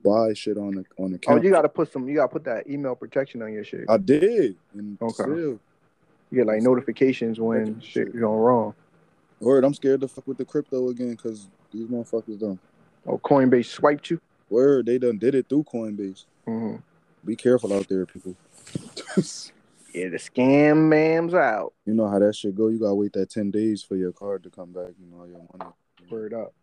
[0.03, 1.41] buy shit on the on the account.
[1.41, 2.09] Oh, you gotta put some.
[2.09, 3.85] You gotta put that email protection on your shit.
[3.89, 5.12] I did, and Okay.
[5.12, 5.61] still, You
[6.33, 8.75] get like notifications when shit going wrong.
[9.41, 9.64] word.
[9.64, 12.59] I'm scared to fuck with the crypto again because these motherfuckers done.
[13.07, 14.20] Oh, Coinbase swiped you.
[14.48, 16.24] Word, they done did it through Coinbase.
[16.46, 16.76] Mm-hmm.
[17.24, 18.36] Be careful out there, people.
[19.92, 21.72] Yeah, the scam man's out.
[21.84, 22.68] you know how that shit go.
[22.68, 24.90] You gotta wait that ten days for your card to come back.
[25.01, 25.72] You know your money.
[26.09, 26.55] Word up.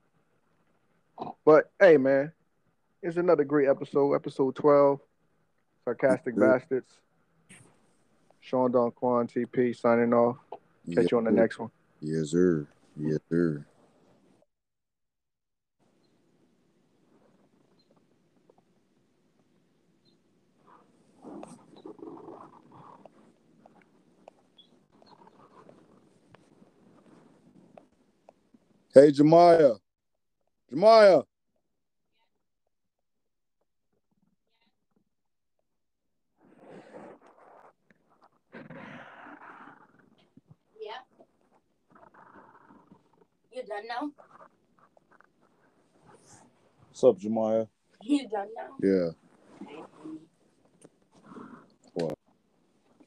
[1.43, 2.31] But hey, man,
[3.03, 4.13] it's another great episode.
[4.13, 5.01] Episode twelve.
[5.83, 6.89] Sarcastic bastards.
[8.39, 10.38] Sean Don Quan TP signing off.
[10.93, 11.69] Catch you on the next one.
[11.99, 12.65] Yes, sir.
[12.97, 13.65] Yes, sir.
[28.93, 29.77] Hey, Jemiah.
[30.73, 31.23] Jemiah.
[40.81, 40.91] Yeah.
[43.51, 44.11] You done now?
[46.89, 47.67] What's up, Jemiah?
[48.03, 48.77] You done now?
[48.81, 49.09] Yeah.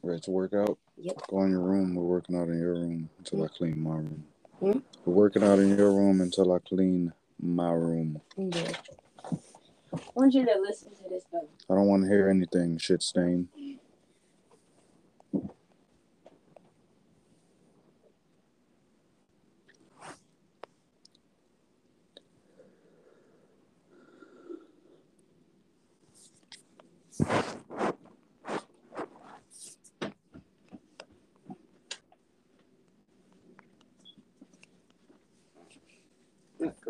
[0.02, 0.78] Ready to work out?
[0.98, 1.22] Yep.
[1.28, 1.94] Go in your room.
[1.94, 4.24] We're working out in your room until I clean my room.
[4.61, 4.78] Hmm?
[5.06, 8.20] Working out in your room until I clean my room.
[8.36, 8.72] Yeah.
[9.94, 11.48] I want you to listen to this though.
[11.70, 13.48] I don't want to hear anything shit stain.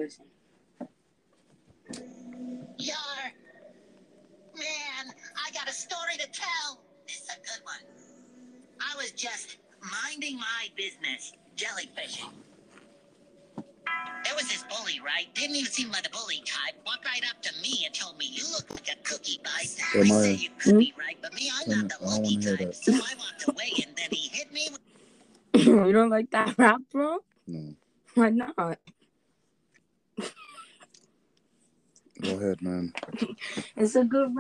[0.00, 0.24] Look, listen.
[2.78, 2.96] Yar!
[4.56, 6.80] Man, I got a story to tell.
[7.06, 7.94] This is a good one.
[8.80, 12.30] I was just minding my business, jellyfishing.
[14.24, 15.26] There was this bully, right?
[15.34, 16.74] Didn't even seem like a bully type.
[16.86, 20.12] Walked right up to me and told me, "You look like a cookie bite." Am
[20.12, 22.36] I I- say you could be right, but me, I'm not the I don't lucky
[22.38, 22.74] type.
[22.74, 24.68] So I walked away, and then he hit me.
[24.72, 27.18] with- you don't like that rap, bro?
[27.46, 27.74] No.
[28.14, 28.78] Why not?
[32.20, 32.94] Go ahead, man.
[33.76, 34.30] It's a good.